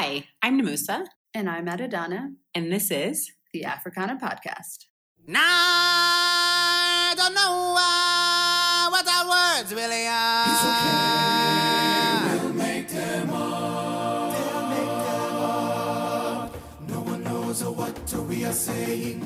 [0.00, 1.06] Hi, I'm Namusa.
[1.34, 2.32] And I'm Adedana.
[2.54, 4.84] And this is the Africana Podcast.
[5.26, 10.44] Now, I don't know uh, what our words really are.
[10.52, 12.44] It's okay.
[12.44, 14.36] We'll make them up.
[14.38, 16.54] They'll make them up.
[16.88, 19.18] No one knows what we are saying,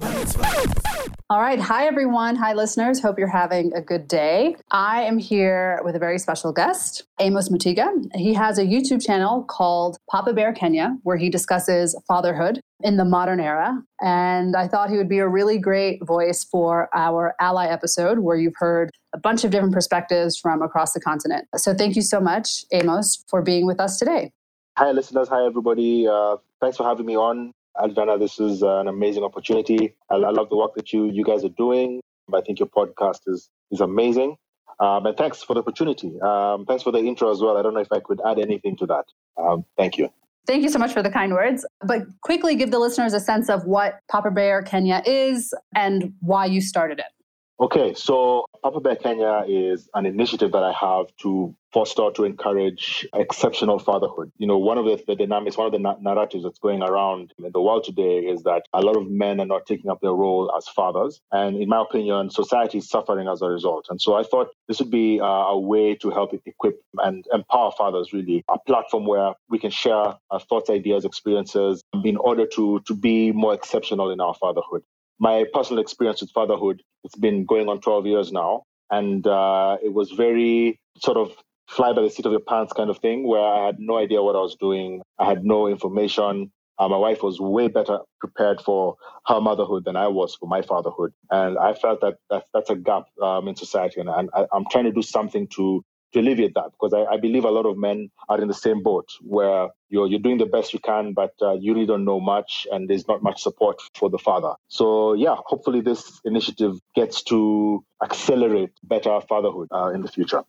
[0.00, 1.15] but it's right.
[1.28, 1.58] All right.
[1.58, 2.36] Hi, everyone.
[2.36, 3.02] Hi, listeners.
[3.02, 4.54] Hope you're having a good day.
[4.70, 7.88] I am here with a very special guest, Amos Mutiga.
[8.14, 13.04] He has a YouTube channel called Papa Bear Kenya, where he discusses fatherhood in the
[13.04, 13.76] modern era.
[14.00, 18.36] And I thought he would be a really great voice for our ally episode, where
[18.36, 21.48] you've heard a bunch of different perspectives from across the continent.
[21.56, 24.30] So thank you so much, Amos, for being with us today.
[24.78, 25.28] Hi, listeners.
[25.28, 26.06] Hi, everybody.
[26.06, 27.52] Uh, thanks for having me on.
[27.82, 29.94] Adedana, this is an amazing opportunity.
[30.10, 32.00] I, I, love the work that you you guys are doing.
[32.34, 34.36] I think your podcast is is amazing.
[34.78, 36.20] Um, and thanks for the opportunity.
[36.20, 37.56] Um, thanks for the intro as well.
[37.56, 39.04] I don't know if I could add anything to that.
[39.38, 40.10] Um, thank you.
[40.46, 41.66] Thank you so much for the kind words.
[41.84, 46.46] But quickly give the listeners a sense of what Papa Bear Kenya is and why
[46.46, 47.15] you started it.
[47.58, 53.08] Okay, so Papa Bear Kenya is an initiative that I have to foster, to encourage
[53.14, 54.30] exceptional fatherhood.
[54.36, 57.32] You know, one of the, the dynamics, one of the na- narratives that's going around
[57.38, 60.12] in the world today is that a lot of men are not taking up their
[60.12, 61.22] role as fathers.
[61.32, 63.86] And in my opinion, society is suffering as a result.
[63.88, 67.72] And so I thought this would be uh, a way to help equip and empower
[67.72, 72.80] fathers, really, a platform where we can share our thoughts, ideas, experiences in order to,
[72.86, 74.82] to be more exceptional in our fatherhood
[75.18, 78.62] my personal experience with fatherhood, it's been going on 12 years now.
[78.90, 81.32] And uh, it was very sort of
[81.68, 84.22] fly by the seat of your pants kind of thing where I had no idea
[84.22, 85.02] what I was doing.
[85.18, 86.52] I had no information.
[86.78, 90.62] Uh, my wife was way better prepared for her motherhood than I was for my
[90.62, 91.12] fatherhood.
[91.30, 92.16] And I felt that
[92.52, 94.00] that's, a gap um, in society.
[94.00, 97.16] And, and I, I'm trying to do something to to alleviate that because I, I,
[97.18, 100.46] believe a lot of men are in the same boat where you're you're doing the
[100.46, 103.80] best you can, but uh, you really don't know much, and there's not much support
[103.94, 104.54] for the father.
[104.68, 110.42] So yeah, hopefully this initiative gets to accelerate better fatherhood uh, in the future.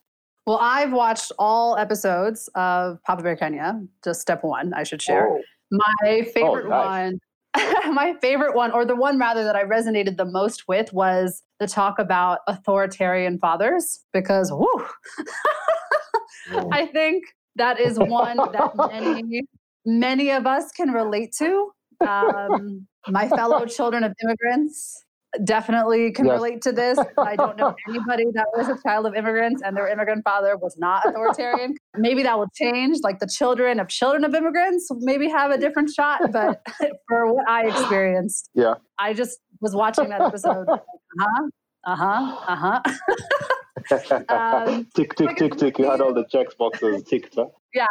[0.46, 3.82] Well, I've watched all episodes of Papa Bear Kenya.
[4.04, 5.30] Just step one, I should share.
[5.30, 5.42] Oh.
[5.70, 6.86] My favorite oh, nice.
[6.86, 7.20] one
[7.92, 11.68] my favorite one, or the one rather that I resonated the most with, was the
[11.68, 14.86] talk about authoritarian fathers, because whoo,
[16.72, 17.26] I think
[17.56, 19.44] that is one that many,
[19.86, 21.72] many of us can relate to.
[22.08, 25.04] Um, my fellow children of immigrants
[25.44, 26.34] definitely can yes.
[26.34, 26.98] relate to this.
[27.18, 30.78] I don't know anybody that was a child of immigrants and their immigrant father was
[30.78, 31.76] not authoritarian.
[31.96, 33.00] maybe that will change.
[33.04, 36.22] Like the children of children of immigrants maybe have a different shot.
[36.32, 36.62] But
[37.08, 40.68] for what I experienced, yeah, I just was watching that episode.
[40.70, 40.78] Uh
[41.20, 41.50] huh.
[41.86, 42.36] Uh huh.
[42.48, 42.82] Uh
[43.90, 44.26] huh.
[44.30, 45.78] um, tick tick tick tick.
[45.80, 47.36] You had all the checks boxes ticked.
[47.36, 47.48] Huh?
[47.74, 47.86] Yeah,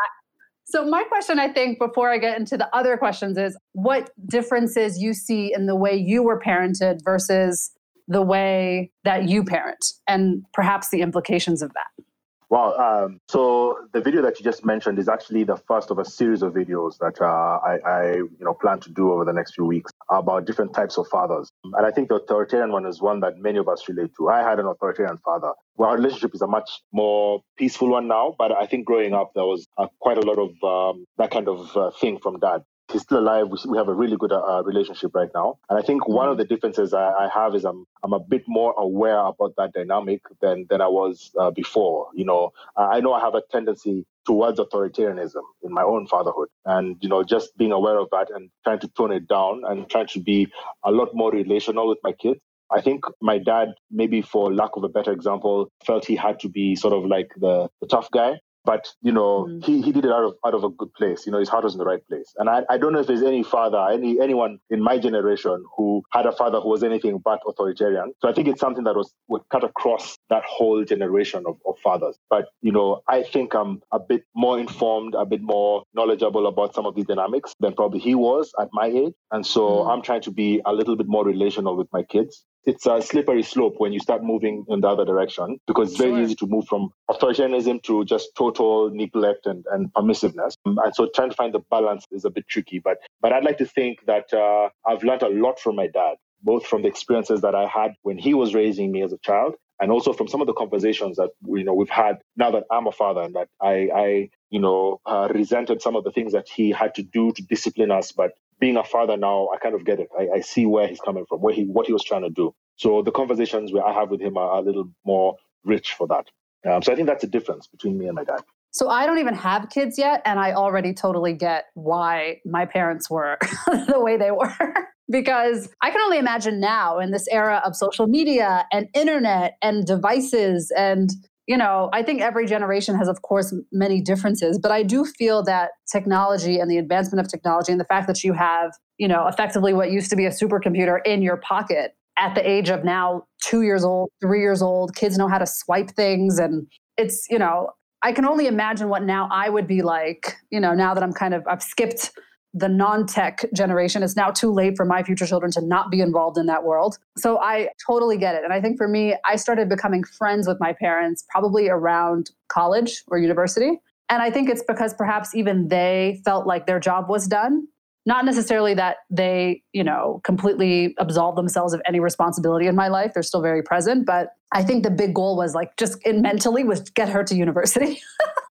[0.69, 4.99] so, my question, I think, before I get into the other questions, is what differences
[4.99, 7.71] you see in the way you were parented versus
[8.09, 12.05] the way that you parent, and perhaps the implications of that?
[12.49, 12.75] Wow.
[12.77, 16.43] Um, so the video that you just mentioned is actually the first of a series
[16.43, 19.65] of videos that uh, I, I, you know, plan to do over the next few
[19.65, 21.51] weeks about different types of fathers.
[21.65, 24.29] And I think the authoritarian one is one that many of us relate to.
[24.29, 25.53] I had an authoritarian father.
[25.77, 29.33] Well, our relationship is a much more peaceful one now, but I think growing up
[29.35, 32.63] there was uh, quite a lot of um, that kind of uh, thing from dad
[32.93, 33.49] he's still alive.
[33.49, 35.59] We, we have a really good uh, relationship right now.
[35.69, 36.43] And I think one of mm-hmm.
[36.43, 40.23] the differences I, I, have is I'm I'm a bit more aware about that dynamic
[40.41, 42.09] than than I was uh, before.
[42.15, 46.97] You know, I know I have a tendency towards authoritarianism in my own fatherhood, and
[47.01, 50.09] you know, just being aware of that and trying to tone it down and trying
[50.09, 50.49] to be
[50.85, 52.41] a lot more relational with my kids.
[52.69, 56.49] I think my dad, maybe for lack of a better example, felt he had to
[56.49, 59.65] be sort of like the, the tough guy but you know mm.
[59.65, 61.25] he, he did it out of out of a good place.
[61.25, 62.35] You know his heart was in the right place.
[62.37, 66.03] And I, I don't know if there's any father any anyone in my generation who
[66.13, 68.13] had a father who was anything but authoritarian.
[68.21, 71.79] So i think it's something that was would cut across that whole generation of, of
[71.79, 72.19] fathers.
[72.29, 76.75] But you know i think i'm a bit more informed a bit more knowledgeable about
[76.75, 79.15] some of these dynamics than probably he was at my age.
[79.31, 79.91] And so mm.
[79.91, 83.43] i'm trying to be a little bit more relational with my kids it's a slippery
[83.43, 86.21] slope when you start moving in the other direction because it's very sure.
[86.21, 90.57] easy to move from authoritarianism to just total neglect and, and permissiveness.
[90.65, 92.81] And so trying to find the balance is a bit tricky.
[92.81, 96.17] But but I'd like to think that uh, I've learned a lot from my dad,
[96.43, 99.55] both from the experiences that I had when he was raising me as a child
[99.81, 102.87] and also from some of the conversations that you know we've had now that I'm
[102.87, 106.49] a father and that I, I you know uh, resented some of the things that
[106.49, 109.85] he had to do to discipline us, but being a father now, I kind of
[109.85, 110.09] get it.
[110.19, 112.55] I, I see where he's coming from, where he what he was trying to do.
[112.77, 116.27] So the conversations where I have with him are a little more rich for that.
[116.69, 118.41] Um, so I think that's a difference between me and my dad.
[118.71, 123.09] So I don't even have kids yet, and I already totally get why my parents
[123.09, 124.53] were the way they were.
[125.09, 129.87] because I can only imagine now in this era of social media and internet and
[129.87, 131.11] devices and
[131.47, 135.43] you know, I think every generation has, of course, many differences, but I do feel
[135.45, 139.29] that technology and the advancement of technology and the fact that you have, you know,
[139.29, 143.25] effectively what used to be a supercomputer in your pocket at the age of now
[143.43, 146.39] two years old, three years old, kids know how to swipe things.
[146.39, 146.67] And
[146.97, 147.71] it's, you know,
[148.03, 151.13] I can only imagine what now I would be like, you know, now that I'm
[151.13, 152.11] kind of, I've skipped
[152.57, 156.39] the non-tech generation it's now too late for my future children to not be involved
[156.39, 156.97] in that world.
[157.19, 158.45] So i totally get it.
[158.45, 163.03] And i think for me i started becoming friends with my parents probably around college
[163.09, 163.81] or university.
[164.09, 167.69] And i think it's because perhaps even they felt like their job was done.
[168.07, 173.13] Not necessarily that they you know completely absolve themselves of any responsibility in my life.
[173.13, 174.07] They're still very present.
[174.07, 177.35] But i think the big goal was like just in mentally was get her to
[177.35, 178.01] university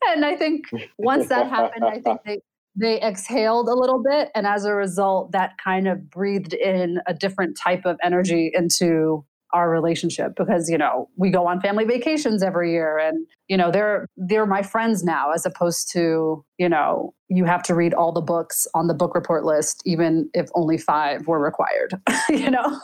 [0.07, 0.66] and I think
[0.98, 2.42] once that happened, I think they
[2.75, 7.13] they exhaled a little bit, and as a result, that kind of breathed in a
[7.13, 12.43] different type of energy into our relationship because you know we go on family vacations
[12.43, 17.13] every year and you know they're they're my friends now as opposed to you know
[17.29, 20.77] you have to read all the books on the book report list even if only
[20.77, 21.93] five were required
[22.29, 22.79] you know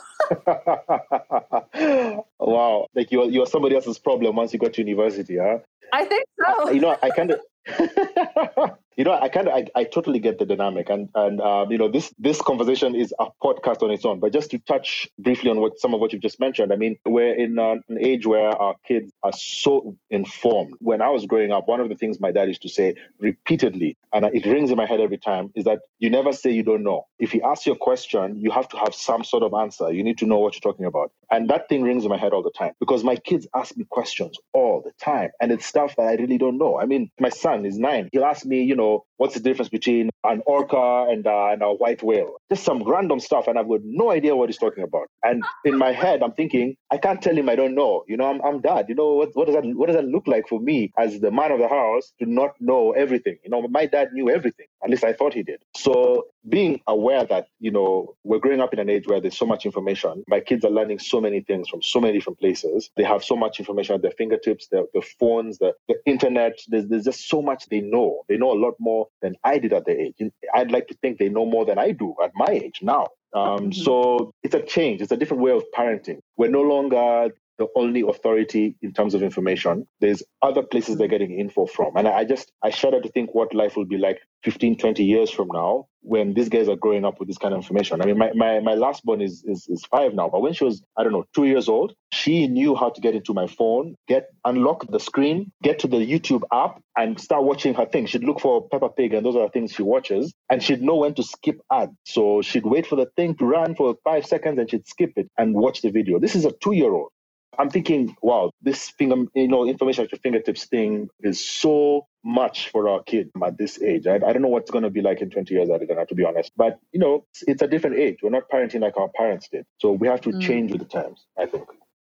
[2.40, 5.58] wow like you're, you're somebody else's problem once you got to university huh
[5.92, 6.68] I think so.
[6.68, 7.40] I, you know, I kind of.
[8.96, 11.76] you know, I kind of, I, I totally get the dynamic, and and um, you
[11.76, 14.20] know, this this conversation is a podcast on its own.
[14.20, 16.96] But just to touch briefly on what some of what you've just mentioned, I mean,
[17.04, 20.74] we're in an age where our kids are so informed.
[20.80, 23.98] When I was growing up, one of the things my dad used to say repeatedly,
[24.14, 26.82] and it rings in my head every time, is that you never say you don't
[26.82, 27.06] know.
[27.18, 29.92] If you a question, you have to have some sort of answer.
[29.92, 32.32] You need to know what you're talking about, and that thing rings in my head
[32.32, 35.94] all the time because my kids ask me questions all the time, and it's stuff
[35.96, 36.80] that I really don't know.
[36.80, 38.08] I mean, my son is nine.
[38.12, 38.85] He'll ask me, you know,
[39.16, 42.36] what's the difference between an orca and, uh, and a white whale?
[42.50, 45.08] Just some random stuff, and I've got no idea what he's talking about.
[45.22, 48.04] And in my head, I'm thinking, I can't tell him I don't know.
[48.08, 48.86] You know, I'm, I'm dad.
[48.88, 51.30] You know, what, what does that what does that look like for me as the
[51.30, 53.36] man of the house to not know everything?
[53.44, 54.66] You know, my dad knew everything.
[54.82, 55.60] At least I thought he did.
[55.76, 59.46] So being aware that you know we're growing up in an age where there's so
[59.46, 63.02] much information my kids are learning so many things from so many different places they
[63.02, 67.04] have so much information at their fingertips their, their phones the, the internet there's, there's
[67.04, 69.98] just so much they know they know a lot more than i did at their
[69.98, 70.14] age
[70.54, 73.58] i'd like to think they know more than i do at my age now um,
[73.58, 73.72] mm-hmm.
[73.72, 75.02] So it's a change.
[75.02, 76.20] It's a different way of parenting.
[76.38, 79.86] We're no longer the only authority in terms of information.
[80.00, 81.96] There's other places they're getting info from.
[81.96, 85.30] And I just, I shudder to think what life will be like 15, 20 years
[85.30, 88.00] from now when these guys are growing up with this kind of information.
[88.00, 90.64] I mean, my, my, my last born is, is, is five now, but when she
[90.64, 93.96] was, I don't know, two years old, she knew how to get into my phone,
[94.08, 98.06] get, unlock the screen, get to the YouTube app and start watching her thing.
[98.06, 100.96] She'd look for Peppa Pig and those are the things she watches and she'd know
[100.96, 101.92] when to skip ads.
[102.04, 105.30] So she'd wait for the thing to run for five seconds and she'd skip it
[105.38, 106.20] and watch the video.
[106.20, 107.10] This is a two year old.
[107.58, 112.70] I'm thinking, wow, this finger, you know, information at your fingertips thing is so much
[112.70, 114.06] for our kid at this age.
[114.06, 116.04] I, I don't know what's going to be like in 20 years, I don't know,
[116.04, 116.52] to be honest.
[116.56, 118.18] But, you know, it's, it's, a different age.
[118.22, 119.64] We're not parenting like our parents did.
[119.78, 120.42] So we have to mm.
[120.42, 121.66] change with the times, I think.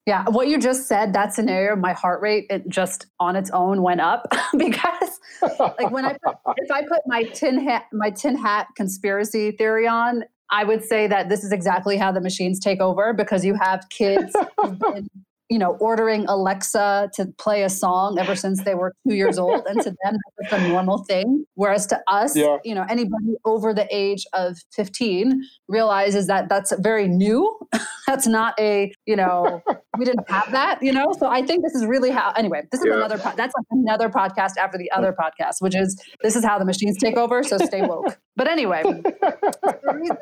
[0.06, 3.82] Yeah, what you just said, that scenario, my heart rate, it just on its own
[3.82, 4.26] went up
[4.58, 5.18] because
[5.58, 9.86] like when I put, if I put my tin hat my tin hat conspiracy theory
[9.86, 13.54] on, I would say that this is exactly how the machines take over because you
[13.54, 14.36] have kids
[15.54, 19.62] you know, ordering Alexa to play a song ever since they were two years old.
[19.68, 21.44] And to them, that's a normal thing.
[21.54, 22.56] Whereas to us, yeah.
[22.64, 27.56] you know, anybody over the age of 15 realizes that that's very new.
[28.08, 29.62] that's not a, you know,
[29.96, 31.14] we didn't have that, you know?
[31.20, 32.96] So I think this is really how, anyway, this is yeah.
[32.96, 36.58] another, po- that's like another podcast after the other podcast, which is this is how
[36.58, 37.44] the machines take over.
[37.44, 38.18] So stay woke.
[38.34, 40.16] But anyway, the reason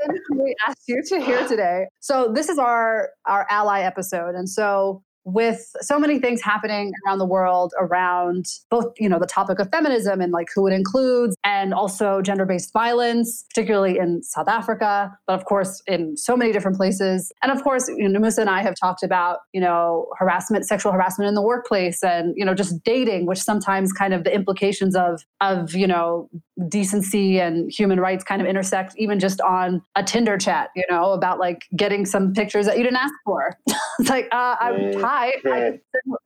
[0.45, 1.87] we asked you to here today.
[2.01, 4.35] So this is our, our ally episode.
[4.35, 9.27] And so with so many things happening around the world around both you know the
[9.27, 14.49] topic of feminism and like who it includes and also gender-based violence particularly in south
[14.49, 17.33] africa but of course in so many different places.
[17.43, 20.93] And of course you know, Namusa and i have talked about you know harassment sexual
[20.93, 24.95] harassment in the workplace and you know just dating which sometimes kind of the implications
[24.97, 26.29] of of you know
[26.69, 31.13] decency and human rights kind of intersect even just on a tinder chat you know
[31.13, 33.57] about like getting some pictures that you didn't ask for.
[33.99, 35.79] It's like uh, i'm hi I,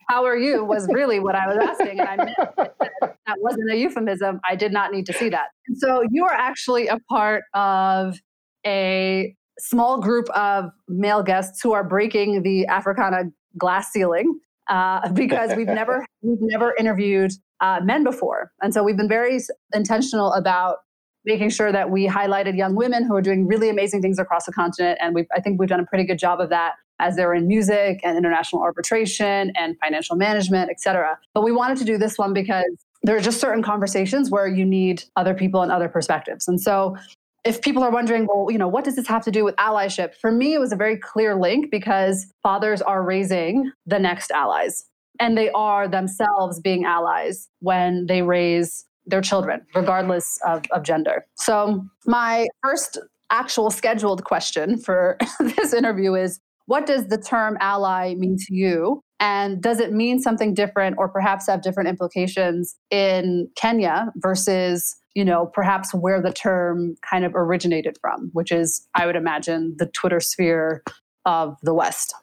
[0.08, 2.38] how are you was really what i was asking and i meant
[3.26, 4.40] that wasn't a euphemism.
[4.48, 5.48] I did not need to see that.
[5.66, 8.18] And so you are actually a part of
[8.64, 13.24] a small group of male guests who are breaking the africana
[13.56, 18.96] glass ceiling uh, because we've never we've never interviewed uh, men before, and so we've
[18.96, 19.40] been very
[19.74, 20.78] intentional about
[21.24, 24.52] making sure that we highlighted young women who are doing really amazing things across the
[24.52, 27.34] continent, and we I think we've done a pretty good job of that as they're
[27.34, 31.18] in music and international arbitration and financial management, et cetera.
[31.34, 32.64] But we wanted to do this one because
[33.02, 36.48] there are just certain conversations where you need other people and other perspectives.
[36.48, 36.96] And so
[37.44, 40.14] if people are wondering, well, you know, what does this have to do with allyship?
[40.14, 44.86] For me, it was a very clear link because fathers are raising the next allies
[45.20, 51.26] and they are themselves being allies when they raise their children, regardless of, of gender.
[51.36, 52.98] So, my first
[53.30, 59.00] actual scheduled question for this interview is what does the term ally mean to you?
[59.18, 65.24] And does it mean something different or perhaps have different implications in Kenya versus you
[65.24, 69.86] know, perhaps where the term kind of originated from, which is, I would imagine, the
[69.86, 70.82] Twitter sphere
[71.24, 72.14] of the West.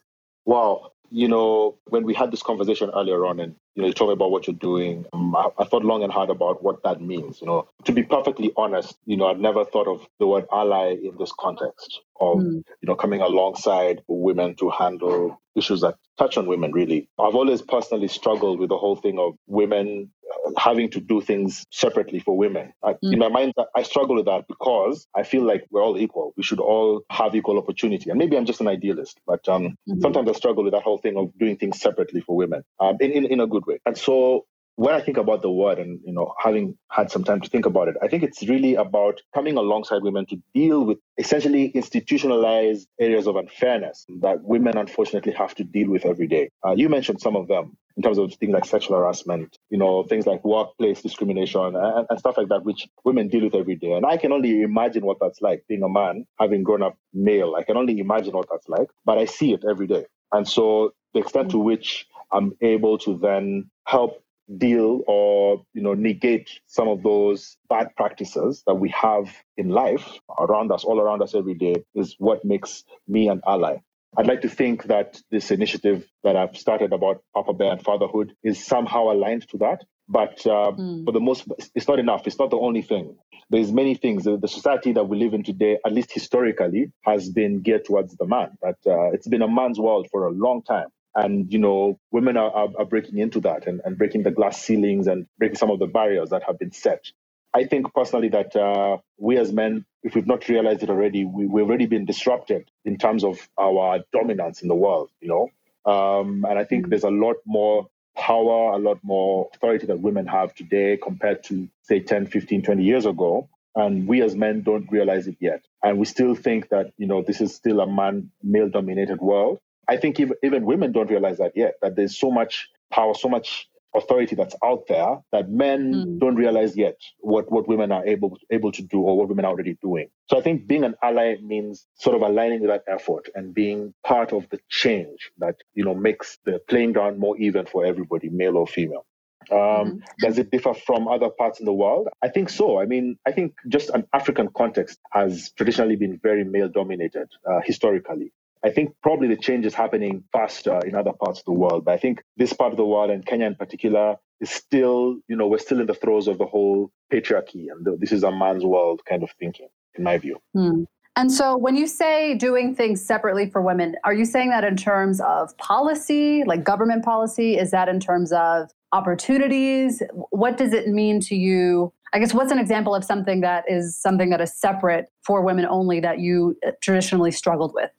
[0.45, 0.91] Wow.
[1.15, 4.31] You know, when we had this conversation earlier on, and you know, you me about
[4.31, 5.05] what you're doing.
[5.13, 7.41] Um, I, I, thought long and hard about what that means.
[7.41, 10.91] You know, to be perfectly honest, you know, I'd never thought of the word ally
[10.91, 12.63] in this context of mm.
[12.81, 16.71] you know coming alongside women to handle issues that touch on women.
[16.71, 20.11] Really, I've always personally struggled with the whole thing of women
[20.57, 22.73] having to do things separately for women.
[22.83, 23.13] I, mm.
[23.13, 26.33] In my mind, I struggle with that because I feel like we're all equal.
[26.37, 28.09] We should all have equal opportunity.
[28.09, 30.01] And maybe I'm just an idealist, but um, mm-hmm.
[30.01, 33.11] sometimes I struggle with that whole thing of doing things separately for women um, in,
[33.11, 33.79] in, in a good way.
[33.85, 37.41] And so when I think about the word and you know having had some time
[37.41, 40.97] to think about it, I think it's really about coming alongside women to deal with
[41.17, 46.49] essentially institutionalized areas of unfairness that women unfortunately have to deal with every day.
[46.65, 50.03] Uh, you mentioned some of them in terms of things like sexual harassment, you know,
[50.03, 53.91] things like workplace discrimination and, and stuff like that, which women deal with every day.
[53.91, 57.55] And I can only imagine what that's like being a man, having grown up male.
[57.55, 60.05] I can only imagine what that's like, but I see it every day.
[60.31, 64.23] And so the extent to which I'm able to then help
[64.57, 70.19] deal or you know negate some of those bad practices that we have in life
[70.37, 73.77] around us all around us every day is what makes me an ally
[74.15, 78.35] I'd like to think that this initiative that I've started about Papa Bear and fatherhood
[78.43, 79.85] is somehow aligned to that.
[80.07, 81.05] But uh, mm.
[81.05, 82.27] for the most, it's not enough.
[82.27, 83.17] It's not the only thing.
[83.49, 84.25] There's many things.
[84.25, 88.27] The society that we live in today, at least historically, has been geared towards the
[88.27, 88.49] man.
[88.61, 90.87] But uh, it's been a man's world for a long time.
[91.15, 94.61] And, you know, women are, are, are breaking into that and, and breaking the glass
[94.61, 97.05] ceilings and breaking some of the barriers that have been set.
[97.53, 101.45] I think personally that uh, we as men, if we've not realized it already, we,
[101.45, 105.49] we've already been disrupted in terms of our dominance in the world, you know?
[105.85, 106.89] Um, and I think mm.
[106.89, 111.69] there's a lot more power, a lot more authority that women have today compared to,
[111.83, 113.49] say, 10, 15, 20 years ago.
[113.75, 115.63] And we as men don't realize it yet.
[115.83, 119.59] And we still think that, you know, this is still a man, male dominated world.
[119.87, 123.27] I think even, even women don't realize that yet, that there's so much power, so
[123.29, 126.19] much authority that's out there that men mm.
[126.19, 129.51] don't realize yet what, what women are able able to do or what women are
[129.51, 130.09] already doing.
[130.29, 133.93] So I think being an ally means sort of aligning with that effort and being
[134.03, 138.29] part of the change that you know makes the playing ground more even for everybody,
[138.29, 139.05] male or female.
[139.51, 139.97] Um, mm-hmm.
[140.19, 142.07] Does it differ from other parts in the world?
[142.21, 142.79] I think so.
[142.79, 147.59] I mean, I think just an African context has traditionally been very male dominated uh,
[147.63, 148.31] historically.
[148.65, 151.83] I think probably the change is happening faster in other parts of the world.
[151.85, 155.35] But I think this part of the world and Kenya in particular is still, you
[155.35, 158.31] know, we're still in the throes of the whole patriarchy and the, this is a
[158.31, 160.37] man's world kind of thinking, in my view.
[160.53, 160.83] Hmm.
[161.15, 164.75] And so when you say doing things separately for women, are you saying that in
[164.75, 167.57] terms of policy, like government policy?
[167.57, 170.01] Is that in terms of opportunities?
[170.31, 171.93] What does it mean to you?
[172.13, 175.65] I guess what's an example of something that is something that is separate for women
[175.65, 177.91] only that you traditionally struggled with?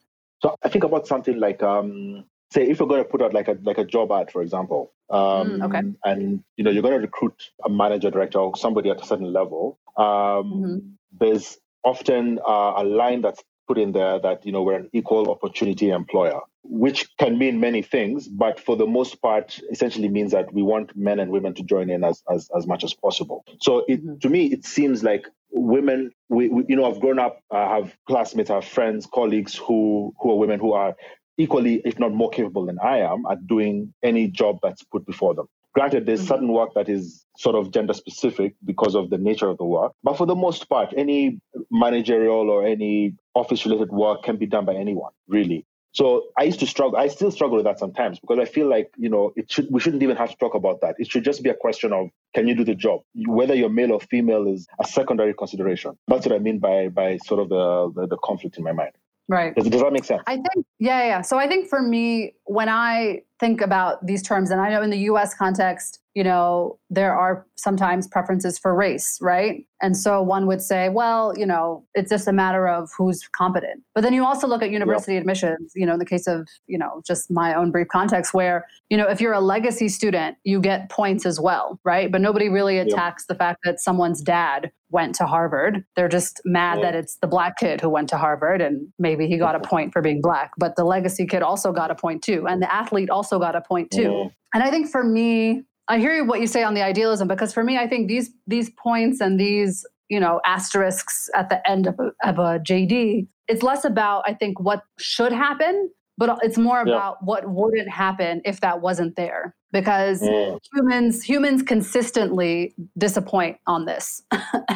[0.45, 3.47] So I think about something like, um, say, if you're going to put out like
[3.47, 5.81] a like a job ad, for example, um, mm, okay.
[6.03, 9.33] and you know you're going to recruit a manager, director, or somebody at a certain
[9.33, 9.79] level.
[9.97, 10.77] Um, mm-hmm.
[11.19, 15.31] There's often uh, a line that's put in there that you know we're an equal
[15.31, 20.51] opportunity employer which can mean many things but for the most part essentially means that
[20.53, 23.83] we want men and women to join in as as, as much as possible so
[23.87, 24.17] it, mm-hmm.
[24.19, 27.95] to me it seems like women we, we, you know i've grown up i have
[28.07, 30.93] classmates i have friends colleagues who who are women who are
[31.37, 35.33] equally if not more capable than i am at doing any job that's put before
[35.33, 36.27] them granted there's mm-hmm.
[36.27, 39.93] certain work that is sort of gender specific because of the nature of the work
[40.03, 41.39] but for the most part any
[41.71, 46.59] managerial or any office related work can be done by anyone really so I used
[46.59, 46.99] to struggle.
[46.99, 49.79] I still struggle with that sometimes because I feel like you know it should we
[49.79, 50.95] shouldn't even have to talk about that.
[50.99, 52.99] It should just be a question of can you do the job?
[53.25, 55.97] Whether you're male or female is a secondary consideration.
[56.09, 58.91] That's what I mean by by sort of the the, the conflict in my mind.
[59.29, 59.55] Right.
[59.55, 60.21] Does, does that make sense?
[60.27, 61.21] I think, yeah, yeah.
[61.21, 64.91] So I think for me, when I think about these terms, and I know in
[64.91, 69.67] the US context, you know, there are sometimes preferences for race, right?
[69.81, 73.83] And so one would say, well, you know, it's just a matter of who's competent.
[73.93, 75.21] But then you also look at university yep.
[75.21, 78.65] admissions, you know, in the case of, you know, just my own brief context where,
[78.89, 82.09] you know, if you're a legacy student, you get points as well, right?
[82.09, 83.35] But nobody really attacks yep.
[83.35, 85.83] the fact that someone's dad went to Harvard.
[85.97, 89.37] They're just mad that it's the black kid who went to Harvard and maybe he
[89.37, 92.47] got a point for being black, but the legacy kid also got a point too.
[92.47, 94.29] And the athlete also got a point too.
[94.53, 97.63] And I think for me, I hear what you say on the idealism because for
[97.63, 101.99] me, I think these these points and these you know asterisks at the end of
[101.99, 106.81] a, of a JD, it's less about I think what should happen, but it's more
[106.81, 107.25] about yeah.
[107.25, 109.55] what wouldn't happen if that wasn't there.
[109.71, 110.57] Because mm.
[110.73, 114.21] humans humans consistently disappoint on this,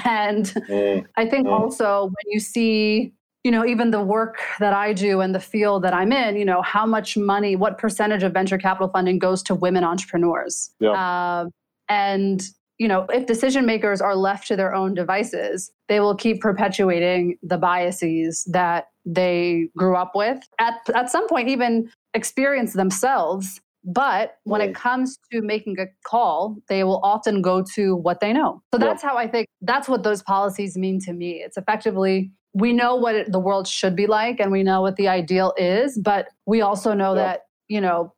[0.06, 1.06] and mm.
[1.16, 1.58] I think mm.
[1.58, 3.14] also when you see
[3.44, 6.46] you know even the work that i do and the field that i'm in you
[6.46, 10.92] know how much money what percentage of venture capital funding goes to women entrepreneurs yeah.
[10.92, 11.46] uh,
[11.88, 16.42] and you know if decision makers are left to their own devices they will keep
[16.42, 23.62] perpetuating the biases that they grew up with at, at some point even experience themselves
[23.86, 28.34] but when it comes to making a call, they will often go to what they
[28.34, 28.62] know.
[28.74, 31.42] So that's how I think that's what those policies mean to me.
[31.44, 34.96] It's effectively we know what it, the world should be like and we know what
[34.96, 38.14] the ideal is, but we also know that, you know,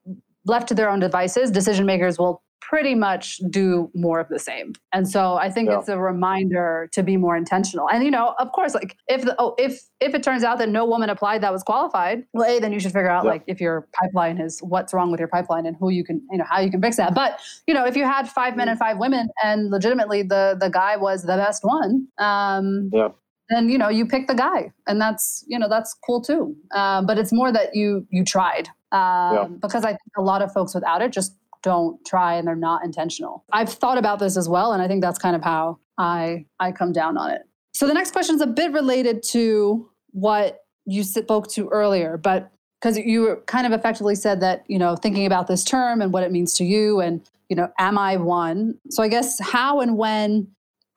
[0.46, 4.72] left to their own devices, decision makers will pretty much do more of the same.
[4.94, 7.90] And so I think it's a reminder to be more intentional.
[7.90, 10.70] And you know, of course, like if the, oh, if if it turns out that
[10.70, 13.60] no woman applied that was qualified, well, a then you should figure out like if
[13.60, 16.62] your pipeline is what's wrong with your pipeline and who you can you know how
[16.62, 17.14] you can fix that.
[17.14, 20.70] But you know, if you had five men and five women and legitimately the the
[20.70, 23.10] guy was the best one, um, yeah
[23.52, 24.72] then you know you pick the guy.
[24.88, 26.56] And that's you know that's cool too.
[26.74, 28.70] Uh, but it's more that you you tried.
[28.94, 29.48] Um, yeah.
[29.62, 32.84] because i think a lot of folks without it just don't try and they're not
[32.84, 33.46] intentional.
[33.54, 36.72] I've thought about this as well and i think that's kind of how i i
[36.72, 37.44] come down on it.
[37.74, 42.52] So the next question is a bit related to what you spoke to earlier but
[42.82, 46.24] because you kind of effectively said that you know thinking about this term and what
[46.24, 48.78] it means to you and you know am i one?
[48.90, 50.48] So i guess how and when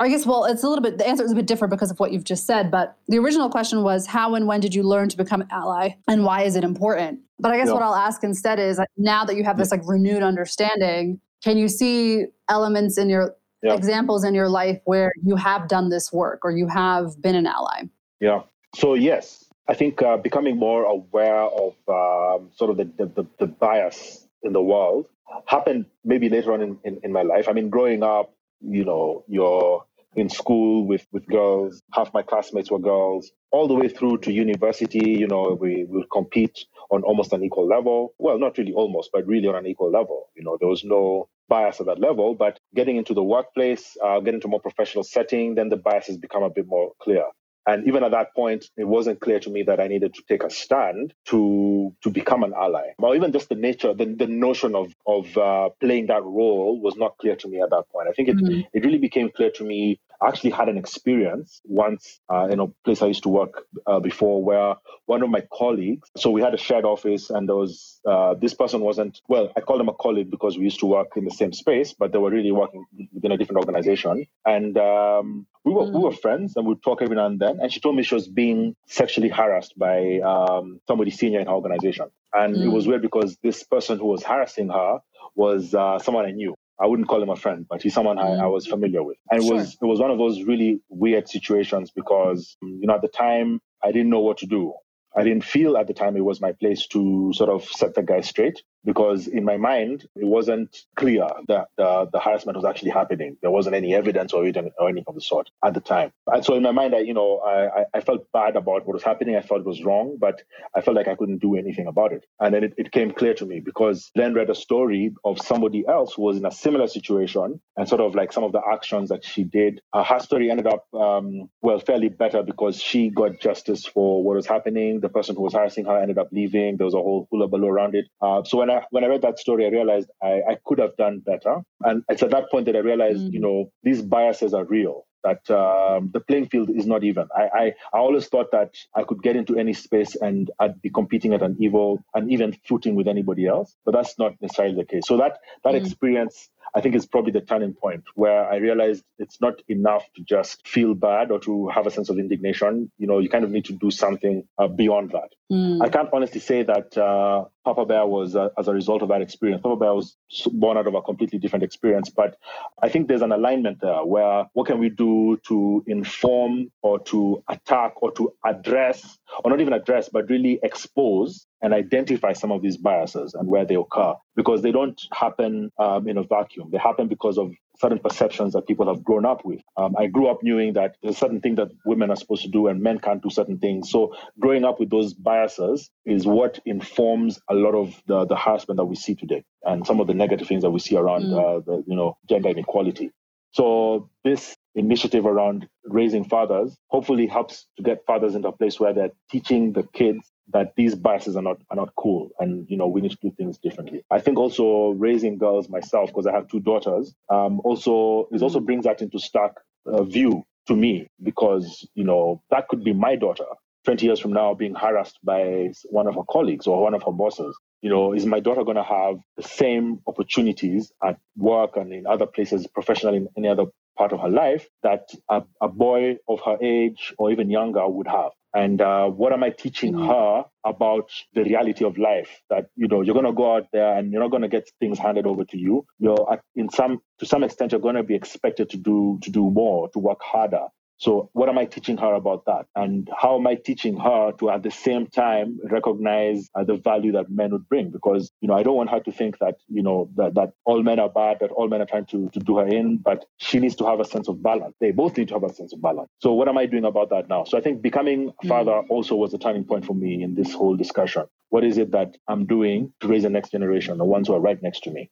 [0.04, 1.98] I guess, well, it's a little bit, the answer is a bit different because of
[1.98, 2.70] what you've just said.
[2.70, 5.90] But the original question was how and when did you learn to become an ally
[6.08, 7.20] and why is it important?
[7.38, 10.22] But I guess what I'll ask instead is now that you have this like renewed
[10.22, 15.88] understanding, can you see elements in your examples in your life where you have done
[15.88, 17.84] this work or you have been an ally?
[18.20, 18.42] Yeah.
[18.74, 23.46] So, yes, I think uh, becoming more aware of um, sort of the, the, the,
[23.46, 25.06] bias in the world
[25.46, 27.48] happened maybe later on in, in, in my life.
[27.48, 29.84] I mean, growing up, you know, you're
[30.16, 34.32] in school with, with girls, half my classmates were girls, all the way through to
[34.32, 36.58] university, you know, we would compete
[36.90, 38.14] on almost an equal level.
[38.18, 40.30] Well, not really almost, but really on an equal level.
[40.36, 44.18] You know, there was no bias at that level, but getting into the workplace, uh,
[44.20, 47.24] getting into a more professional setting, then the biases become a bit more clear.
[47.66, 50.42] And even at that point, it wasn't clear to me that I needed to take
[50.42, 52.88] a stand to to become an ally.
[52.98, 56.96] Or even just the nature, the, the notion of of uh, playing that role was
[56.96, 58.08] not clear to me at that point.
[58.08, 58.60] I think it mm-hmm.
[58.74, 62.68] it really became clear to me I actually had an experience once uh, in a
[62.84, 66.54] place I used to work uh, before where one of my colleagues, so we had
[66.54, 69.94] a shared office and there was, uh, this person wasn't, well, I call them a
[69.94, 72.86] colleague because we used to work in the same space, but they were really working
[73.12, 74.26] within a different organization.
[74.46, 75.92] And um, we were, mm.
[75.92, 77.58] we were friends and we'd talk every now and then.
[77.60, 81.52] And she told me she was being sexually harassed by um, somebody senior in her
[81.52, 82.06] organization.
[82.32, 82.64] And mm.
[82.64, 84.98] it was weird because this person who was harassing her
[85.34, 86.54] was uh, someone I knew.
[86.80, 88.52] I wouldn't call him a friend, but he's someone I, I mm.
[88.52, 89.16] was familiar with.
[89.30, 89.56] And it sure.
[89.56, 93.60] was it was one of those really weird situations because you know at the time
[93.82, 94.74] I didn't know what to do.
[95.16, 98.02] I didn't feel at the time it was my place to sort of set the
[98.02, 102.90] guy straight because in my mind it wasn't clear that the, the harassment was actually
[102.90, 103.36] happening.
[103.42, 106.12] There wasn't any evidence or, it, or anything of the sort at the time.
[106.26, 109.02] And so in my mind, I, you know, I, I felt bad about what was
[109.02, 109.36] happening.
[109.36, 110.42] I felt it was wrong, but
[110.74, 112.24] I felt like I couldn't do anything about it.
[112.40, 115.84] And then it, it came clear to me because then read a story of somebody
[115.88, 119.08] else who was in a similar situation and sort of like some of the actions
[119.08, 119.80] that she did.
[119.92, 124.36] Uh, her story ended up, um, well, fairly better because she got justice for what
[124.36, 125.00] was happening.
[125.00, 126.76] The person who was harassing her ended up leaving.
[126.76, 128.06] There was a whole hula baloo around it.
[128.20, 130.96] Uh, so when I when I read that story, I realized I, I could have
[130.96, 131.62] done better.
[131.82, 133.32] And it's at that point that I realized, mm.
[133.32, 135.06] you know, these biases are real.
[135.24, 137.28] That um, the playing field is not even.
[137.34, 140.90] I, I, I always thought that I could get into any space and I'd be
[140.90, 144.84] competing at an evil, an even footing with anybody else, but that's not necessarily the
[144.84, 145.06] case.
[145.06, 145.80] So that that mm.
[145.82, 150.22] experience I think is probably the turning point where I realized it's not enough to
[150.22, 152.90] just feel bad or to have a sense of indignation.
[152.98, 155.30] You know, you kind of need to do something uh, beyond that.
[155.52, 155.82] Mm.
[155.82, 159.22] I can't honestly say that uh, Papa Bear was uh, as a result of that
[159.22, 159.62] experience.
[159.62, 160.16] Papa Bear was
[160.52, 162.36] born out of a completely different experience, but
[162.82, 167.42] I think there's an alignment there where what can we do to inform or to
[167.48, 172.60] attack or to address, or not even address, but really expose and identify some of
[172.60, 176.68] these biases and where they occur because they don't happen um, in a vacuum.
[176.70, 179.62] They happen because of certain perceptions that people have grown up with.
[179.78, 182.68] Um, I grew up knowing that there's certain things that women are supposed to do
[182.68, 183.90] and men can't do certain things.
[183.90, 188.76] So growing up with those biases is what informs a lot of the, the harassment
[188.76, 191.32] that we see today and some of the negative things that we see around mm.
[191.32, 193.10] uh, the you know gender inequality.
[193.52, 198.92] So this initiative around raising fathers hopefully helps to get fathers into a place where
[198.92, 202.86] they're teaching the kids that these biases are not are not cool and you know
[202.86, 204.04] we need to do things differently.
[204.10, 208.60] I think also raising girls myself because i have two daughters um, also is also
[208.60, 213.16] brings that into stark uh, view to me because you know that could be my
[213.16, 213.46] daughter.
[213.84, 217.12] 20 years from now being harassed by one of her colleagues or one of her
[217.12, 221.92] bosses you know is my daughter going to have the same opportunities at work and
[221.92, 226.16] in other places professionally in any other part of her life that a, a boy
[226.28, 228.32] of her age or even younger would have.
[228.54, 230.06] And uh, what am i teaching mm-hmm.
[230.06, 233.98] her about the reality of life that you know you're going to go out there
[233.98, 235.84] and you're not going to get things handed over to you.
[235.98, 239.50] You're in some to some extent you're going to be expected to do to do
[239.50, 242.66] more to work harder so, what am I teaching her about that?
[242.76, 247.12] And how am I teaching her to, at the same time, recognize uh, the value
[247.12, 247.90] that men would bring?
[247.90, 250.82] Because, you know, I don't want her to think that, you know, that, that all
[250.82, 253.58] men are bad, that all men are trying to, to do her in, but she
[253.58, 254.74] needs to have a sense of balance.
[254.80, 256.10] They both need to have a sense of balance.
[256.20, 257.44] So, what am I doing about that now?
[257.44, 258.92] So, I think becoming a father mm-hmm.
[258.92, 261.24] also was a turning point for me in this whole discussion.
[261.50, 264.40] What is it that I'm doing to raise the next generation, the ones who are
[264.40, 265.10] right next to me?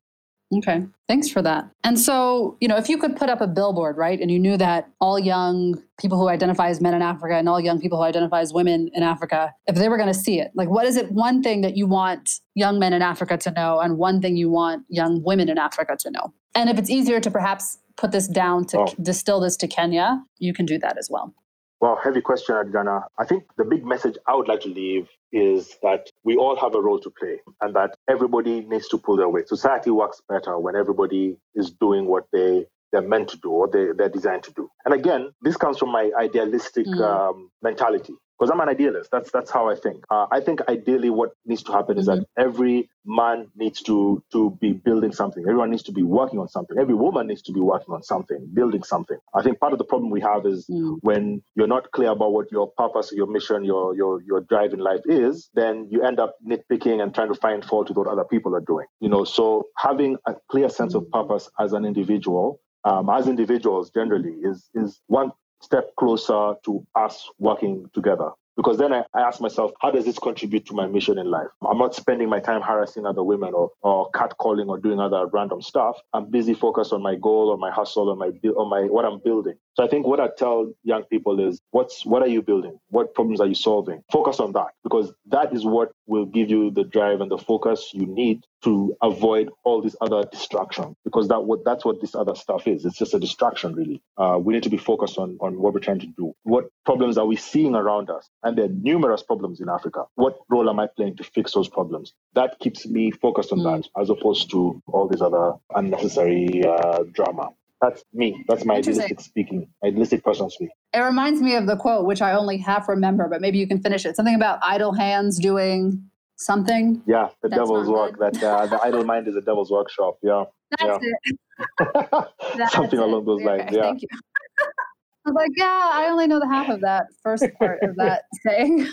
[0.55, 0.87] Okay.
[1.09, 1.71] Thanks for that.
[1.83, 4.57] And so, you know, if you could put up a billboard, right, and you knew
[4.59, 8.05] that all young people who identify as men in Africa and all young people who
[8.05, 10.97] identify as women in Africa, if they were going to see it, like what is
[10.97, 14.37] it one thing that you want young men in Africa to know and one thing
[14.37, 16.35] you want young women in Africa to know?
[16.55, 18.95] And if it's easier to perhaps put this down to oh.
[19.01, 21.35] distill this to Kenya, you can do that as well.
[21.83, 23.07] Well, heavy question, Adriana.
[23.19, 26.77] I think the big message I would like to leave is that we all have
[26.77, 29.49] a role to play and that everybody needs to pull their weight.
[29.49, 33.87] Society works better when everybody is doing what they they're meant to do or they,
[33.97, 34.69] they're designed to do.
[34.85, 37.01] And again, this comes from my idealistic mm.
[37.01, 39.11] um, mentality because I'm an idealist.
[39.11, 40.05] That's that's how I think.
[40.11, 42.21] Uh, I think ideally, what needs to happen is mm-hmm.
[42.21, 45.45] that every man needs to to be building something.
[45.45, 46.77] Everyone needs to be working on something.
[46.79, 49.19] Every woman needs to be working on something, building something.
[49.35, 50.99] I think part of the problem we have is mm.
[51.03, 54.81] when you're not clear about what your purpose, your mission, your your your drive in
[54.81, 58.25] life is, then you end up nitpicking and trying to find fault with what other
[58.25, 58.87] people are doing.
[59.01, 63.91] You know, so having a clear sense of purpose as an individual um, as individuals
[63.91, 68.31] generally is is one step closer to us working together.
[68.57, 71.47] Because then I, I ask myself, how does this contribute to my mission in life?
[71.67, 75.63] I'm not spending my time harassing other women or, or catcalling or doing other random
[75.63, 75.97] stuff.
[76.13, 79.21] I'm busy focused on my goal or my hustle or my or my what I'm
[79.21, 79.55] building.
[79.75, 82.79] So I think what I tell young people is what's what are you building?
[82.89, 84.03] What problems are you solving?
[84.13, 87.91] Focus on that because that is what will give you the drive and the focus
[87.95, 92.35] you need to avoid all these other distractions because that what that's what this other
[92.35, 92.85] stuff is.
[92.85, 94.03] It's just a distraction really.
[94.19, 96.35] Uh, we need to be focused on on what we're trying to do.
[96.43, 98.29] What problems are we seeing around us?
[98.43, 100.05] And there are numerous problems in Africa.
[100.17, 102.13] What role am I playing to fix those problems?
[102.35, 103.83] That keeps me focused on mm.
[103.83, 107.49] that as opposed to all this other unnecessary uh, drama.
[107.83, 108.45] That's me.
[108.49, 110.77] That's my idealistic speaking, idealistic person speaking.
[110.95, 113.83] It reminds me of the quote, which I only half remember, but maybe you can
[113.83, 114.15] finish it.
[114.15, 117.03] Something about idle hands doing something.
[117.07, 118.21] Yeah, the devil's work.
[118.21, 120.19] That uh, the idle mind is a devil's workshop.
[120.23, 120.45] Yeah.
[120.79, 122.19] That's yeah.
[122.61, 122.71] it.
[122.71, 123.03] something it.
[123.03, 123.71] along those lines.
[123.73, 123.83] Yeah.
[123.83, 124.09] Thank you.
[125.27, 128.25] I was like, yeah, I only know the half of that first part of that
[128.47, 128.89] saying.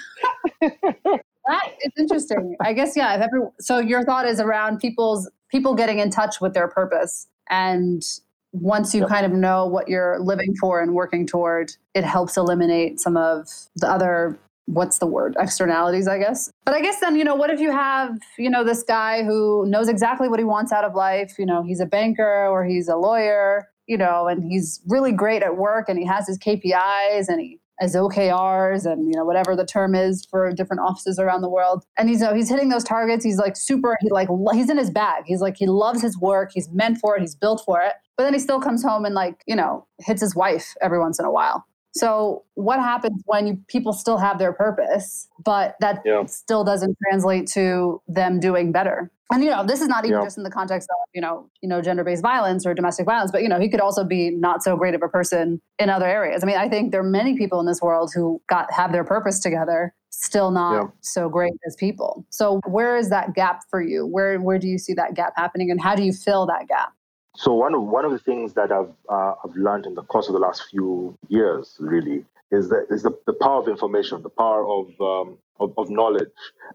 [0.61, 2.55] that is interesting.
[2.59, 3.15] I guess yeah.
[3.15, 7.27] If every, so, your thought is around people's people getting in touch with their purpose
[7.49, 8.03] and
[8.51, 9.09] once you yep.
[9.09, 13.47] kind of know what you're living for and working toward, it helps eliminate some of
[13.75, 17.49] the other what's the word externalities i guess but i guess then you know what
[17.49, 20.93] if you have you know this guy who knows exactly what he wants out of
[20.93, 25.11] life you know he's a banker or he's a lawyer you know and he's really
[25.11, 29.25] great at work and he has his kpis and he as OKRs and you know
[29.25, 31.85] whatever the term is for different offices around the world.
[31.97, 33.23] And he's you know, he's hitting those targets.
[33.23, 33.97] He's like super.
[34.01, 35.23] He like he's in his bag.
[35.25, 36.51] He's like he loves his work.
[36.53, 37.21] He's meant for it.
[37.21, 37.93] He's built for it.
[38.17, 41.19] But then he still comes home and like you know hits his wife every once
[41.19, 41.65] in a while.
[41.91, 46.25] So what happens when you, people still have their purpose, but that yeah.
[46.25, 49.11] still doesn't translate to them doing better?
[49.31, 50.25] And you know, this is not even yeah.
[50.25, 53.43] just in the context of you know, you know, gender-based violence or domestic violence, but
[53.43, 56.43] you know, he could also be not so great of a person in other areas.
[56.43, 59.03] I mean, I think there are many people in this world who got have their
[59.03, 60.87] purpose together, still not yeah.
[61.01, 62.25] so great as people.
[62.31, 64.05] So where is that gap for you?
[64.05, 66.93] Where where do you see that gap happening, and how do you fill that gap?
[67.39, 70.27] So one of one of the things that I've uh, I've learned in the course
[70.27, 74.29] of the last few years really is that is the, the power of information, the
[74.29, 76.27] power of, um, of, of knowledge,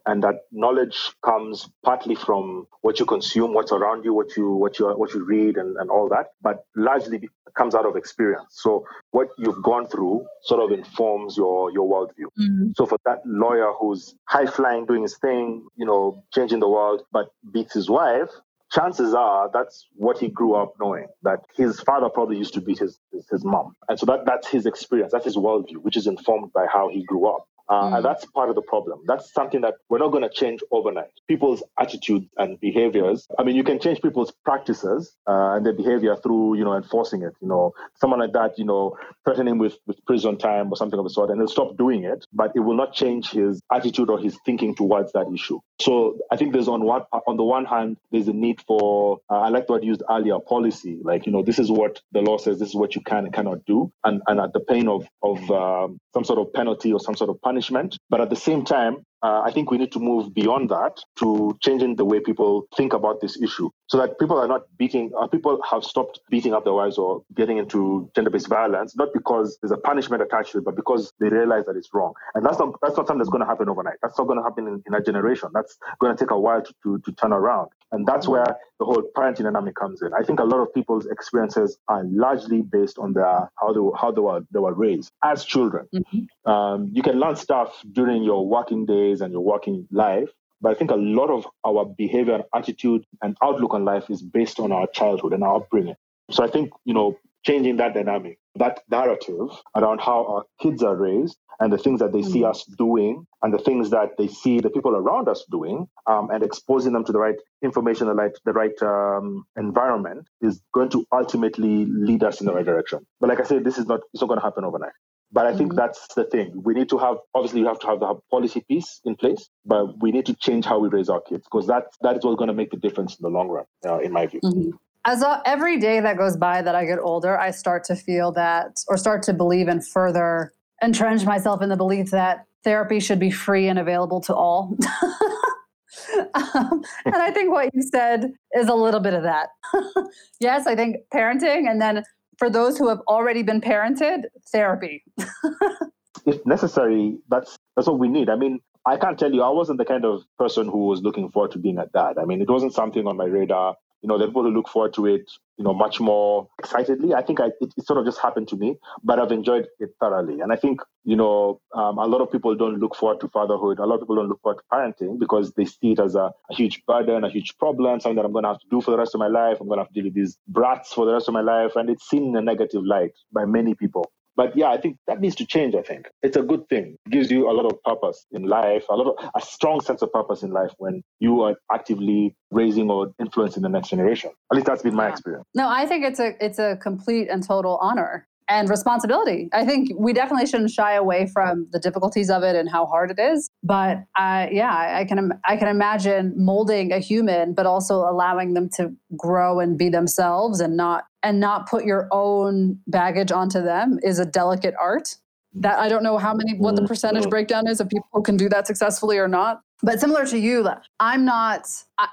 [0.07, 4.79] and that knowledge comes partly from what you consume, what's around you, what you what
[4.79, 8.47] you what you read, and, and all that, but largely comes out of experience.
[8.49, 12.29] So what you've gone through sort of informs your your worldview.
[12.41, 12.71] Mm-hmm.
[12.75, 17.03] So for that lawyer who's high flying, doing his thing, you know, changing the world,
[17.13, 18.31] but beats his wife,
[18.75, 22.79] chances are that's what he grew up knowing that his father probably used to beat
[22.79, 22.99] his,
[23.31, 23.77] his, mom.
[23.89, 27.05] And so that that's his experience that's his worldview which is informed by how he
[27.05, 27.97] grew up uh, mm.
[27.97, 29.01] And that's part of the problem.
[29.07, 31.11] That's something that we're not going to change overnight.
[31.29, 33.27] People's attitudes and behaviors.
[33.39, 37.23] I mean, you can change people's practices uh, and their behavior through, you know, enforcing
[37.23, 37.35] it.
[37.41, 41.05] You know, someone like that, you know, threatening with, with prison time or something of
[41.05, 44.19] the sort, and he'll stop doing it, but it will not change his attitude or
[44.19, 45.59] his thinking towards that issue.
[45.81, 49.41] So I think there's on one on the one hand, there's a need for uh,
[49.41, 50.99] I like what I used earlier, policy.
[51.03, 53.33] Like, you know, this is what the law says, this is what you can and
[53.33, 57.01] cannot do, and and at the pain of of um, some sort of penalty or
[57.01, 57.97] some sort of punishment punishment.
[58.11, 61.57] But at the same time, uh, I think we need to move beyond that to
[61.63, 65.27] changing the way people think about this issue so that people are not beating, uh,
[65.27, 69.59] people have stopped beating up their wives or getting into gender based violence, not because
[69.61, 72.15] there's a punishment attached to it, but because they realize that it's wrong.
[72.35, 73.97] And that's not, that's not something that's going to happen overnight.
[74.03, 75.51] That's not going to happen in, in a generation.
[75.53, 77.71] That's going to take a while to, to, to turn around.
[77.93, 78.47] And that's where
[78.81, 80.13] the whole parenting dynamic comes in.
[80.15, 84.11] I think a lot of people's experiences are largely based on their how they, how
[84.11, 85.87] they were they were raised as children.
[85.95, 86.51] Mm-hmm.
[86.51, 90.31] Um, you can learn stuff during your working days and your working life,
[90.65, 94.23] but I think a lot of our behavior and attitude and outlook on life is
[94.23, 95.95] based on our childhood and our upbringing.
[96.31, 100.97] So I think you know changing that dynamic, that narrative around how our kids are
[100.97, 102.33] raised and the things that they mm-hmm.
[102.33, 106.31] see us doing and the things that they see the people around us doing um,
[106.31, 110.89] and exposing them to the right information, the right, the right um, environment is going
[110.89, 113.07] to ultimately lead us in the right direction.
[113.21, 114.93] But like I said, this is not, it's not going to happen overnight.
[115.35, 115.79] But I think mm-hmm.
[115.79, 116.63] that's the thing.
[116.65, 120.01] We need to have, obviously, you have to have the policy piece in place, but
[120.01, 122.49] we need to change how we raise our kids because that, that is what's going
[122.49, 124.41] to make the difference in the long run, uh, in my view.
[124.41, 124.71] Mm-hmm
[125.05, 128.33] as a, every day that goes by that I get older, I start to feel
[128.33, 133.19] that, or start to believe and further entrench myself in the belief that therapy should
[133.19, 134.77] be free and available to all.
[136.35, 139.51] um, and I think what you said is a little bit of that.
[140.41, 142.03] yes, I think parenting, and then
[142.39, 145.05] for those who have already been parented, therapy.
[146.27, 148.29] if necessary, that's that's what we need.
[148.29, 151.31] I mean, I can't tell you, I wasn't the kind of person who was looking
[151.31, 152.19] forward to being a dad.
[152.19, 154.93] I mean, it wasn't something on my radar you know, the people who look forward
[154.93, 157.15] to it, you know, much more excitedly.
[157.15, 159.95] I think I, it, it, sort of just happened to me, but I've enjoyed it
[159.99, 160.41] thoroughly.
[160.43, 163.79] And I think, you know, um, a lot of people don't look forward to fatherhood.
[163.79, 166.33] A lot of people don't look forward to parenting because they see it as a,
[166.51, 168.91] a huge burden, a huge problem, something that I'm going to have to do for
[168.91, 169.57] the rest of my life.
[169.59, 171.75] I'm going to have to deal with these brats for the rest of my life.
[171.75, 174.13] And it's seen in a negative light by many people.
[174.37, 175.75] But yeah, I think that needs to change.
[175.75, 176.97] I think it's a good thing.
[177.07, 180.03] It gives you a lot of purpose in life, a lot of a strong sense
[180.03, 184.31] of purpose in life when you are actively raising or influencing the next generation.
[184.51, 185.47] At least that's been my experience.
[185.55, 189.49] No, I think it's a it's a complete and total honor and responsibility.
[189.53, 193.11] I think we definitely shouldn't shy away from the difficulties of it and how hard
[193.11, 193.49] it is.
[193.63, 198.69] But uh, yeah, I can I can imagine molding a human, but also allowing them
[198.77, 203.99] to grow and be themselves and not and not put your own baggage onto them
[204.03, 205.17] is a delicate art.
[205.55, 206.89] That I don't know how many what the mm-hmm.
[206.89, 209.63] percentage breakdown is of people who can do that successfully or not.
[209.83, 210.69] But similar to you,
[211.01, 211.67] I'm not.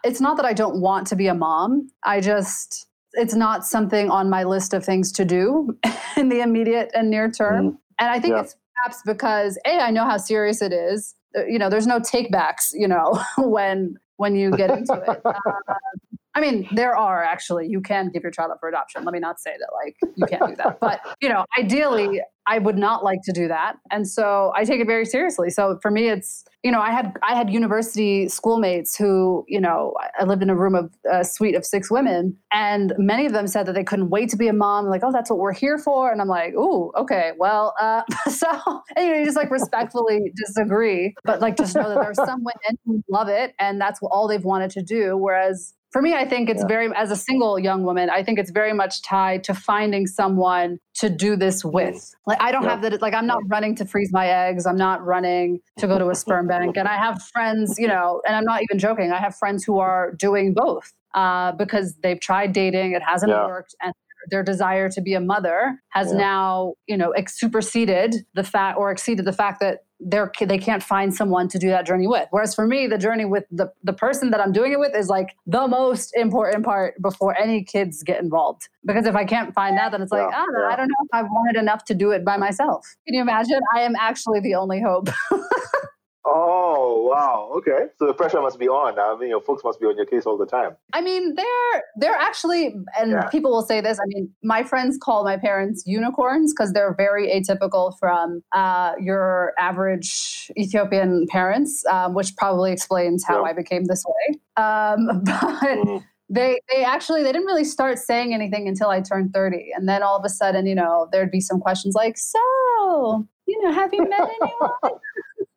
[0.04, 1.90] It's not that I don't want to be a mom.
[2.04, 5.78] I just it's not something on my list of things to do
[6.18, 7.72] in the immediate and near term.
[7.72, 7.78] Mm.
[8.00, 8.42] And I think yeah.
[8.42, 11.16] it's perhaps because a I know how serious it is.
[11.36, 12.72] Uh, you know, there's no takebacks.
[12.74, 15.22] You know, when when you get into it.
[15.26, 15.34] Uh,
[16.34, 17.68] I mean, there are actually.
[17.68, 19.04] You can give your child up for adoption.
[19.04, 20.80] Let me not say that like you can't do that.
[20.80, 24.80] But you know, ideally, I would not like to do that, and so I take
[24.80, 25.50] it very seriously.
[25.50, 29.94] So for me, it's you know, I had I had university schoolmates who you know
[30.18, 33.46] I lived in a room of a suite of six women, and many of them
[33.46, 34.86] said that they couldn't wait to be a mom.
[34.86, 38.48] Like, oh, that's what we're here for, and I'm like, ooh, okay, well, uh, so
[38.96, 42.40] and, you know, you just like respectfully disagree, but like just know that there's some
[42.40, 46.26] women who love it, and that's all they've wanted to do, whereas for me, I
[46.26, 46.68] think it's yeah.
[46.68, 50.80] very, as a single young woman, I think it's very much tied to finding someone
[50.96, 51.74] to do this mm.
[51.74, 52.14] with.
[52.26, 52.70] Like, I don't yeah.
[52.72, 54.66] have that, like, I'm not running to freeze my eggs.
[54.66, 56.78] I'm not running to go to a sperm bank.
[56.78, 59.12] And I have friends, you know, and I'm not even joking.
[59.12, 63.46] I have friends who are doing both uh, because they've tried dating, it hasn't yeah.
[63.46, 63.94] worked, and
[64.30, 68.92] their desire to be a mother has now, you know, ex- superseded the fact or
[68.92, 72.28] exceeded the fact that they're they can't find someone to do that journey with.
[72.32, 75.08] Whereas for me, the journey with the the person that I'm doing it with is
[75.08, 78.68] like the most important part before any kids get involved.
[78.86, 80.68] Because if I can't find that, then it's like, yeah, oh, yeah.
[80.68, 82.86] I don't know if I've wanted enough to do it by myself.
[83.06, 83.60] Can you imagine?
[83.76, 85.10] I am actually the only hope.
[86.24, 87.52] Oh wow!
[87.58, 89.00] Okay, so the pressure must be on.
[89.00, 90.76] I mean, your folks must be on your case all the time.
[90.94, 93.28] I mean, they're they're actually, and yeah.
[93.30, 94.00] people will say this.
[94.00, 99.54] I mean, my friends call my parents unicorns because they're very atypical from uh, your
[99.58, 103.50] average Ethiopian parents, um, which probably explains how yeah.
[103.50, 104.40] I became this way.
[104.58, 105.62] Um, but.
[105.62, 106.04] Mm
[106.34, 110.02] they they actually they didn't really start saying anything until I turned 30 and then
[110.02, 113.94] all of a sudden you know there'd be some questions like so you know have
[113.94, 115.00] you met anyone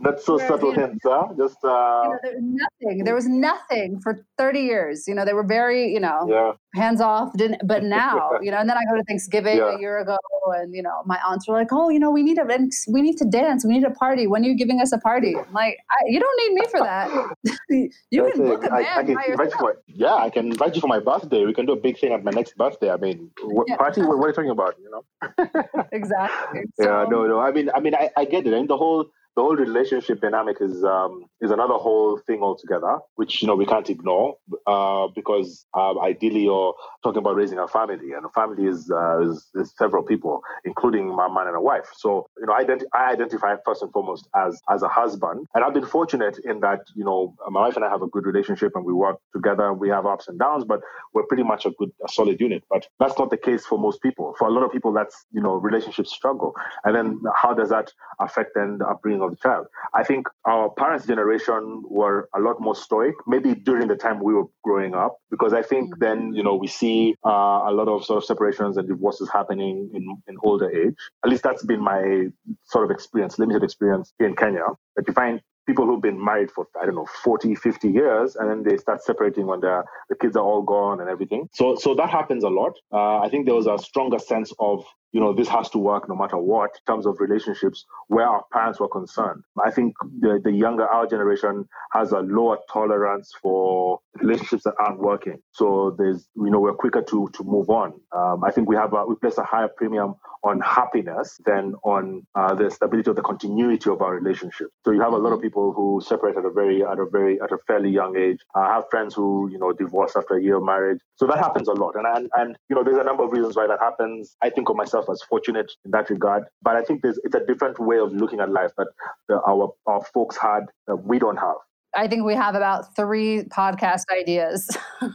[0.00, 1.28] Not so subtle hints, huh?
[1.36, 3.04] Just uh, you know, there was nothing.
[3.04, 5.06] There was nothing for thirty years.
[5.06, 6.52] You know, they were very, you know, yeah.
[6.74, 7.32] hands off.
[7.36, 9.76] Didn't, but now, you know, and then I go to Thanksgiving yeah.
[9.76, 10.18] a year ago,
[10.56, 12.44] and you know, my aunts were like, "Oh, you know, we need a
[12.88, 13.64] we need to dance.
[13.64, 14.26] We need a party.
[14.26, 17.08] When are you giving us a party?" I'm like, you don't need me for that.
[18.10, 20.46] you That's can book a band I, I can invite you for, Yeah, I can
[20.46, 21.44] invite you for my birthday.
[21.44, 22.90] We can do a big thing at my next birthday.
[22.90, 23.76] I mean, what yeah.
[23.76, 24.02] party?
[24.02, 24.74] What, what, are you talking about?
[24.78, 25.84] You know?
[25.92, 26.62] exactly.
[26.74, 27.40] So, yeah, no, no.
[27.40, 28.54] I mean, I mean, I, I get it.
[28.66, 33.48] The whole the whole relationship dynamic is um, is another whole thing altogether, which you
[33.48, 38.24] know we can't ignore uh, because uh, ideally you're talking about raising a family, and
[38.24, 41.90] a family is, uh, is, is several people, including my man and a wife.
[41.96, 45.64] So you know, I, ident- I identify first and foremost as as a husband, and
[45.64, 48.72] I've been fortunate in that you know my wife and I have a good relationship,
[48.76, 49.72] and we work together.
[49.72, 50.80] We have ups and downs, but
[51.12, 52.62] we're pretty much a good, a solid unit.
[52.70, 54.34] But that's not the case for most people.
[54.38, 57.90] For a lot of people, that's you know relationships struggle, and then how does that
[58.20, 59.66] affect then the upbringing of the child?
[59.94, 64.34] I think our parents' generation were a lot more stoic, maybe during the time we
[64.34, 66.04] were growing up, because I think mm-hmm.
[66.04, 69.90] then you know we see uh, a lot of sort of separations and divorces happening
[69.94, 70.96] in in older age.
[71.24, 72.26] At least that's been my
[72.64, 74.66] sort of experience, limited experience here in Kenya.
[74.96, 78.50] That you find people who've been married for i don't know 40 50 years and
[78.50, 81.94] then they start separating when the the kids are all gone and everything so so
[81.94, 84.84] that happens a lot uh, i think there was a stronger sense of
[85.14, 88.44] you know, this has to work no matter what in terms of relationships where our
[88.52, 89.44] parents were concerned.
[89.64, 94.98] I think the, the younger, our generation has a lower tolerance for relationships that aren't
[94.98, 95.38] working.
[95.52, 97.94] So there's, you know, we're quicker to, to move on.
[98.10, 102.26] Um, I think we have, a, we place a higher premium on happiness than on
[102.34, 104.66] uh, the stability of the continuity of our relationship.
[104.84, 107.40] So you have a lot of people who separate at a very, at a very,
[107.40, 108.40] at a fairly young age.
[108.54, 111.00] I have friends who, you know, divorce after a year of marriage.
[111.16, 111.94] So that happens a lot.
[111.94, 114.36] And, and, and, you know, there's a number of reasons why that happens.
[114.42, 116.44] I think of myself myself as fortunate in that regard.
[116.62, 118.88] But I think there's it's a different way of looking at life that
[119.28, 121.56] the, our our folks had that we don't have.
[121.96, 124.68] I think we have about three podcast ideas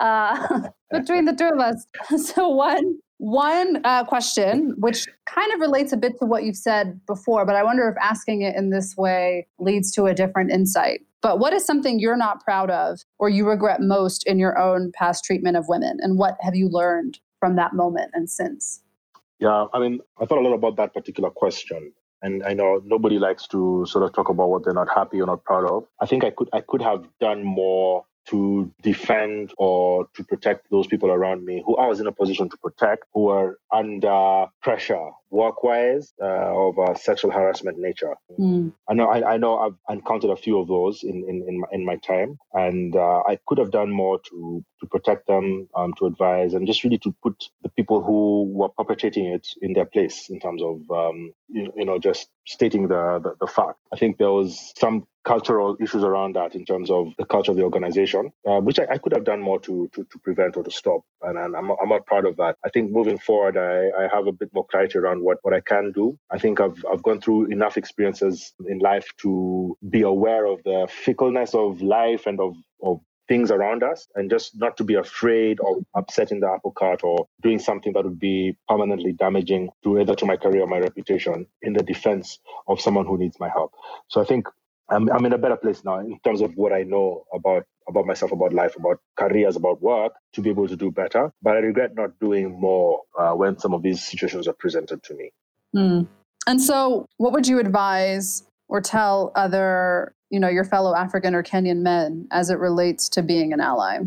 [0.00, 0.60] uh,
[0.90, 1.86] between the two of us.
[2.18, 7.00] So one one uh, question, which kind of relates a bit to what you've said
[7.06, 11.00] before, but I wonder if asking it in this way leads to a different insight.
[11.20, 14.92] But what is something you're not proud of or you regret most in your own
[14.94, 15.98] past treatment of women?
[16.00, 18.82] And what have you learned from that moment and since?
[19.38, 21.92] Yeah, I mean, I thought a lot about that particular question.
[22.20, 25.26] And I know nobody likes to sort of talk about what they're not happy or
[25.26, 25.84] not proud of.
[26.00, 30.86] I think I could I could have done more to defend or to protect those
[30.86, 35.10] people around me who I was in a position to protect, who were under pressure
[35.30, 38.14] work-wise uh, of a sexual harassment nature.
[38.38, 38.72] Mm.
[38.88, 41.66] I know I, I, know I've encountered a few of those in in in my,
[41.72, 45.92] in my time, and uh, I could have done more to to protect them, um,
[45.98, 49.86] to advise, and just really to put the people who were perpetrating it in their
[49.86, 53.78] place in terms of um, you, you know just stating the, the, the fact.
[53.92, 57.58] I think there was some cultural issues around that in terms of the culture of
[57.58, 60.62] the organization, uh, which I, I, could have done more to, to, to prevent or
[60.62, 61.02] to stop.
[61.20, 62.56] And, and I'm, I'm not proud of that.
[62.64, 65.60] I think moving forward, I, I have a bit more clarity around what, what I
[65.60, 66.18] can do.
[66.30, 70.88] I think I've, I've gone through enough experiences in life to be aware of the
[70.90, 75.60] fickleness of life and of, of things around us and just not to be afraid
[75.60, 80.14] of upsetting the apple cart or doing something that would be permanently damaging to either
[80.14, 83.72] to my career or my reputation in the defense of someone who needs my help.
[84.08, 84.48] So I think
[84.90, 88.06] I'm, I'm in a better place now in terms of what I know about about
[88.06, 91.32] myself, about life, about careers, about work, to be able to do better.
[91.42, 95.14] But I regret not doing more uh, when some of these situations are presented to
[95.14, 95.32] me.
[95.74, 96.06] Mm.
[96.46, 101.42] And so, what would you advise or tell other, you know, your fellow African or
[101.42, 104.00] Kenyan men as it relates to being an ally?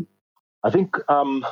[0.64, 1.44] I think um,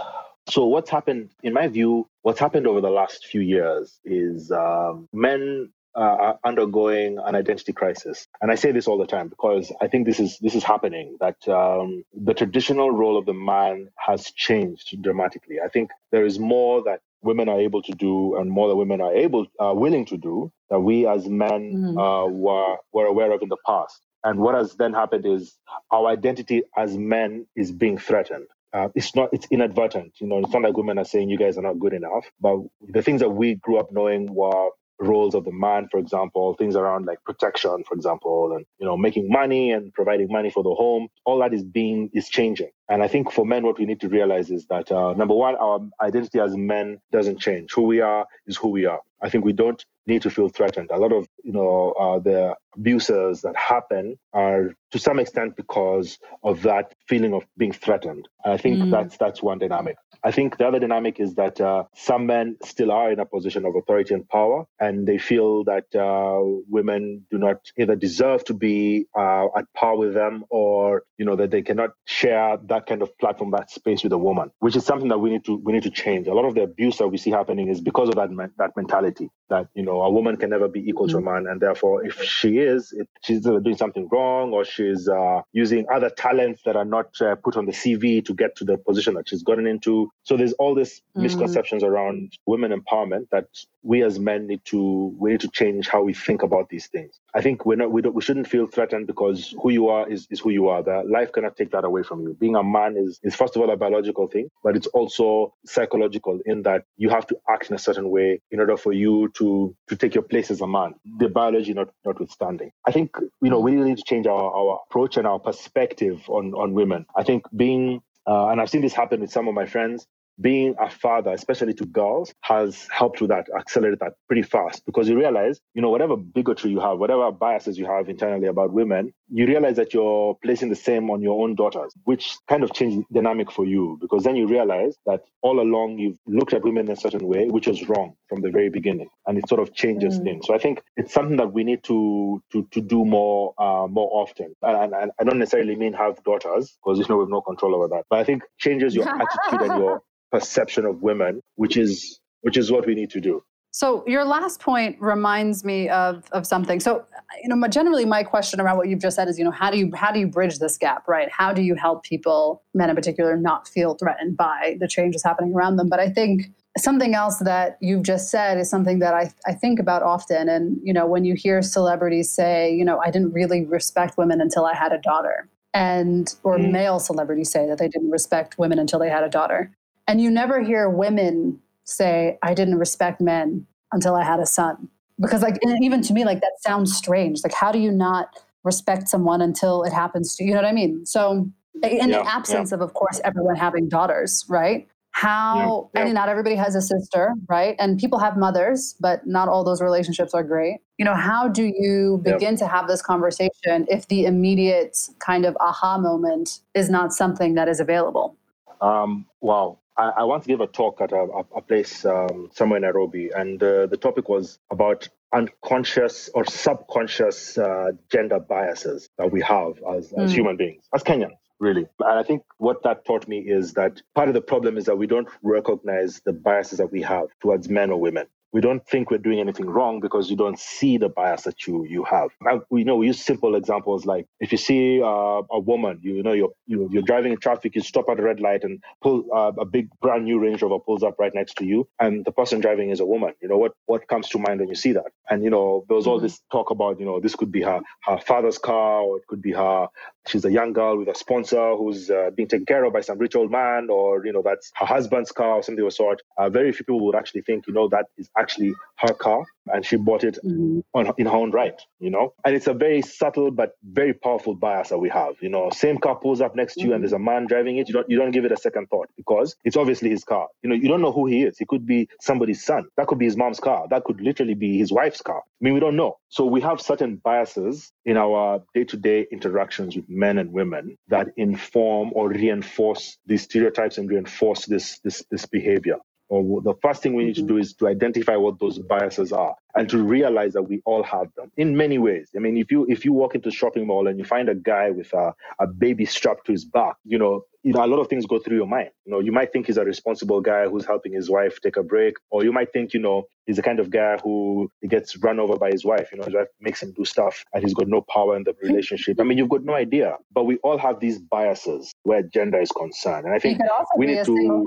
[0.49, 0.67] so.
[0.67, 5.73] What's happened, in my view, what's happened over the last few years is um, men
[5.95, 9.89] uh, are undergoing an identity crisis, and I say this all the time because I
[9.89, 11.17] think this is this is happening.
[11.21, 15.57] That um, the traditional role of the man has changed dramatically.
[15.65, 19.01] I think there is more that women are able to do, and more that women
[19.01, 21.99] are able uh, willing to do that we as men mm-hmm.
[21.99, 24.01] uh, were were aware of in the past.
[24.23, 25.57] And what has then happened is
[25.91, 28.47] our identity as men is being threatened.
[28.73, 31.59] Uh, it's not it's inadvertent you know it's not like women are saying you guys
[31.59, 32.57] are not good enough but
[32.89, 34.69] the things that we grew up knowing were
[35.01, 38.97] roles of the man, for example, things around like protection, for example, and you know,
[38.97, 42.71] making money and providing money for the home, all that is being is changing.
[42.91, 45.55] And I think for men, what we need to realize is that uh, number one,
[45.55, 47.73] our identity as men doesn't change.
[47.73, 49.01] Who we are is who we are.
[49.23, 50.91] I think we don't need to feel threatened.
[50.91, 56.19] A lot of you know uh, the abuses that happen are to some extent because
[56.43, 58.29] of that feeling of being threatened.
[58.45, 58.91] And I think mm.
[58.91, 59.97] that's that's one dynamic.
[60.23, 63.65] I think the other dynamic is that uh, some men still are in a position
[63.65, 68.55] of authority and power, and they feel that uh, women do not either deserve to
[68.55, 73.03] be uh, at par with them, or you know that they cannot share that kind
[73.03, 75.73] of platform, that space with a woman, which is something that we need to we
[75.73, 76.27] need to change.
[76.27, 79.31] A lot of the abuse that we see happening is because of that that mentality
[79.49, 81.13] that you know a woman can never be equal mm-hmm.
[81.13, 81.45] to a mm-hmm.
[81.45, 85.87] man, and therefore if she is, if she's doing something wrong or she's uh, using
[85.93, 89.15] other talents that are not uh, put on the CV to get to the position
[89.15, 91.23] that she's gotten into so there's all these mm.
[91.23, 93.47] misconceptions around women empowerment that
[93.83, 97.19] we as men need to we need to change how we think about these things.
[97.35, 100.27] I think we're not we don't we shouldn't feel threatened because who you are is,
[100.31, 100.83] is who you are.
[100.83, 102.35] That life cannot take that away from you.
[102.35, 106.41] Being a man is is first of all a biological thing, but it's also psychological
[106.47, 109.75] in that you have to act in a certain way in order for you to
[109.89, 110.95] to take your place as a man.
[111.19, 112.73] The biology not notwithstanding.
[112.87, 116.29] I think you know we really need to change our, our approach and our perspective
[116.29, 117.07] on on women.
[117.17, 120.07] I think being uh, and I've seen this happen with some of my friends
[120.41, 124.85] being a father, especially to girls, has helped with that, accelerate that pretty fast.
[124.87, 128.73] Because you realize, you know, whatever bigotry you have, whatever biases you have internally about
[128.73, 132.73] women, you realize that you're placing the same on your own daughters, which kind of
[132.73, 133.97] changed the dynamic for you.
[134.01, 137.47] Because then you realize that all along you've looked at women in a certain way,
[137.49, 140.25] which was wrong from the very beginning, and it sort of changes mm.
[140.25, 140.47] things.
[140.47, 144.09] So I think it's something that we need to to to do more uh, more
[144.13, 147.41] often, and, and I don't necessarily mean have daughters because you know we have no
[147.41, 151.77] control over that, but I think changes your attitude and your perception of women, which
[151.77, 153.43] is which is what we need to do.
[153.73, 156.81] So your last point reminds me of of something.
[156.81, 157.07] So
[157.43, 159.79] you know, generally my question around what you've just said is, you know, how do
[159.79, 161.31] you how do you bridge this gap, right?
[161.31, 165.55] How do you help people, men in particular, not feel threatened by the changes happening
[165.55, 165.89] around them?
[165.89, 169.79] But I think something else that you've just said is something that I, I think
[169.79, 170.49] about often.
[170.49, 174.41] And you know, when you hear celebrities say, you know, I didn't really respect women
[174.41, 176.73] until I had a daughter, and or mm.
[176.73, 179.71] male celebrities say that they didn't respect women until they had a daughter
[180.11, 184.89] and you never hear women say, I didn't respect men until I had a son.
[185.21, 187.45] Because, like, even to me, like, that sounds strange.
[187.45, 188.35] Like, how do you not
[188.65, 190.49] respect someone until it happens to you?
[190.49, 191.07] You know what I mean?
[191.07, 191.49] So,
[191.85, 192.75] in yeah, the absence yeah.
[192.75, 194.89] of, of course, everyone having daughters, right?
[195.13, 197.77] How, yeah, I mean, not everybody has a sister, right?
[197.79, 200.79] And people have mothers, but not all those relationships are great.
[200.99, 205.57] You know, how do you begin to have this conversation if the immediate kind of
[205.61, 208.37] aha moment is not something that is available?
[208.81, 209.80] Um, wow.
[209.97, 211.27] I, I to give a talk at a,
[211.57, 217.59] a place um, somewhere in Nairobi, and uh, the topic was about unconscious or subconscious
[217.59, 220.35] uh, gender biases that we have as, as mm.
[220.35, 221.87] human beings, as Kenyans really.
[222.01, 224.97] And I think what that taught me is that part of the problem is that
[224.97, 229.11] we don't recognize the biases that we have towards men or women we don't think
[229.11, 232.31] we're doing anything wrong because you don't see the bias that you you have.
[232.43, 236.15] And we know we use simple examples like if you see uh, a woman, you,
[236.15, 238.41] you know you're you, are you are driving in traffic, you stop at a red
[238.41, 241.65] light and pull uh, a big brand new Range Rover pulls up right next to
[241.65, 243.33] you, and the person driving is a woman.
[243.41, 245.13] You know what what comes to mind when you see that?
[245.29, 246.27] And you know there was all mm-hmm.
[246.27, 249.43] this talk about you know this could be her her father's car or it could
[249.43, 249.87] be her
[250.27, 253.19] she's a young girl with a sponsor who's uh, being taken care of by some
[253.19, 256.23] rich old man or you know that's her husband's car or something of the sort.
[256.37, 259.85] Uh, very few people would actually think you know that is actually her car and
[259.85, 260.81] she bought it mm-hmm.
[260.95, 262.35] on, in her own right, you know?
[262.45, 265.35] And it's a very subtle but very powerful bias that we have.
[265.41, 266.95] You know, same car pulls up next to you mm-hmm.
[266.95, 269.09] and there's a man driving it, you don't you don't give it a second thought
[269.17, 270.49] because it's obviously his car.
[270.63, 271.59] You know, you don't know who he is.
[271.59, 272.89] He could be somebody's son.
[272.97, 273.87] That could be his mom's car.
[273.91, 275.39] That could literally be his wife's car.
[275.39, 276.19] I mean, we don't know.
[276.29, 282.13] So we have certain biases in our day-to-day interactions with men and women that inform
[282.15, 285.97] or reinforce these stereotypes and reinforce this this this behavior.
[286.31, 289.57] Or the first thing we need to do is to identify what those biases are
[289.75, 292.31] and to realize that we all have them in many ways.
[292.37, 294.55] I mean, if you if you walk into a shopping mall and you find a
[294.55, 297.99] guy with a, a baby strapped to his back, you know, you know, a lot
[297.99, 298.91] of things go through your mind.
[299.05, 301.83] You know, you might think he's a responsible guy who's helping his wife take a
[301.83, 305.41] break, or you might think, you know, he's the kind of guy who gets run
[305.41, 306.11] over by his wife.
[306.13, 308.55] You know, his wife makes him do stuff and he's got no power in the
[308.63, 309.21] relationship.
[309.21, 310.17] I mean, you've got no idea.
[310.33, 313.27] But we all have these biases where gender is concerned.
[313.27, 313.61] And I think
[313.97, 314.67] we need to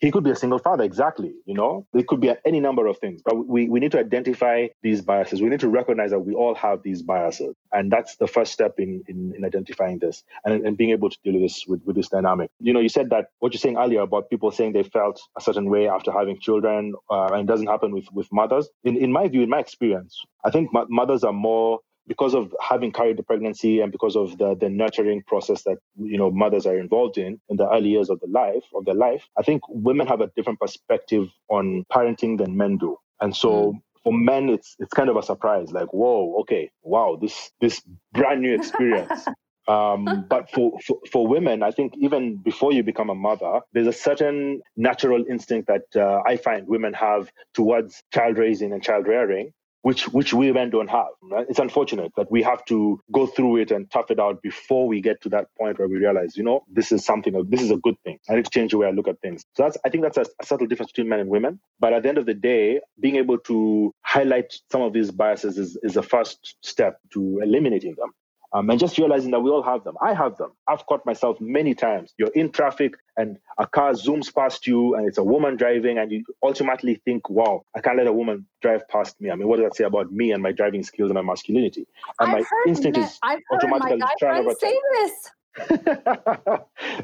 [0.00, 1.34] he could be a single father, exactly.
[1.44, 4.68] You know, it could be any number of things, but we, we need to identify
[4.82, 5.42] these biases.
[5.42, 7.54] We need to recognize that we all have these biases.
[7.72, 11.18] And that's the first step in, in, in identifying this and, and being able to
[11.22, 12.50] deal with this, with, with this dynamic.
[12.60, 15.40] You know, you said that what you're saying earlier about people saying they felt a
[15.40, 18.68] certain way after having children, uh, and it doesn't happen with, with mothers.
[18.84, 21.80] In, in my view, in my experience, I think mothers are more
[22.10, 26.18] because of having carried the pregnancy and because of the, the nurturing process that you
[26.18, 29.28] know mothers are involved in in the early years of the life of their life,
[29.38, 32.96] I think women have a different perspective on parenting than men do.
[33.20, 33.78] And so mm.
[34.02, 37.80] for men it's it's kind of a surprise, like, whoa, okay, wow, this this
[38.12, 39.28] brand new experience.
[39.68, 43.86] Um, but for, for, for, women, I think even before you become a mother, there's
[43.86, 49.06] a certain natural instinct that uh, I find women have towards child raising and child
[49.06, 49.52] rearing
[49.82, 51.08] which which we men don't have.
[51.22, 51.46] Right?
[51.48, 55.00] It's unfortunate that we have to go through it and tough it out before we
[55.00, 57.34] get to that point where we realize, you know, this is something.
[57.48, 58.18] This is a good thing.
[58.28, 59.44] I need to change the way I look at things.
[59.56, 61.60] So that's I think that's a, a subtle difference between men and women.
[61.80, 65.58] But at the end of the day, being able to highlight some of these biases
[65.58, 68.10] is, is the first step to eliminating them
[68.52, 69.96] um, and just realizing that we all have them.
[70.02, 70.50] I have them.
[70.68, 72.14] I've caught myself many times.
[72.18, 76.10] You're in traffic and a car zooms past you and it's a woman driving, and
[76.10, 79.30] you ultimately think, wow, I can't let a woman drive past me.
[79.30, 81.86] I mean, what does that say about me and my driving skills and my masculinity?
[82.18, 85.30] And I've my instinct is I've automatically my trying to say this.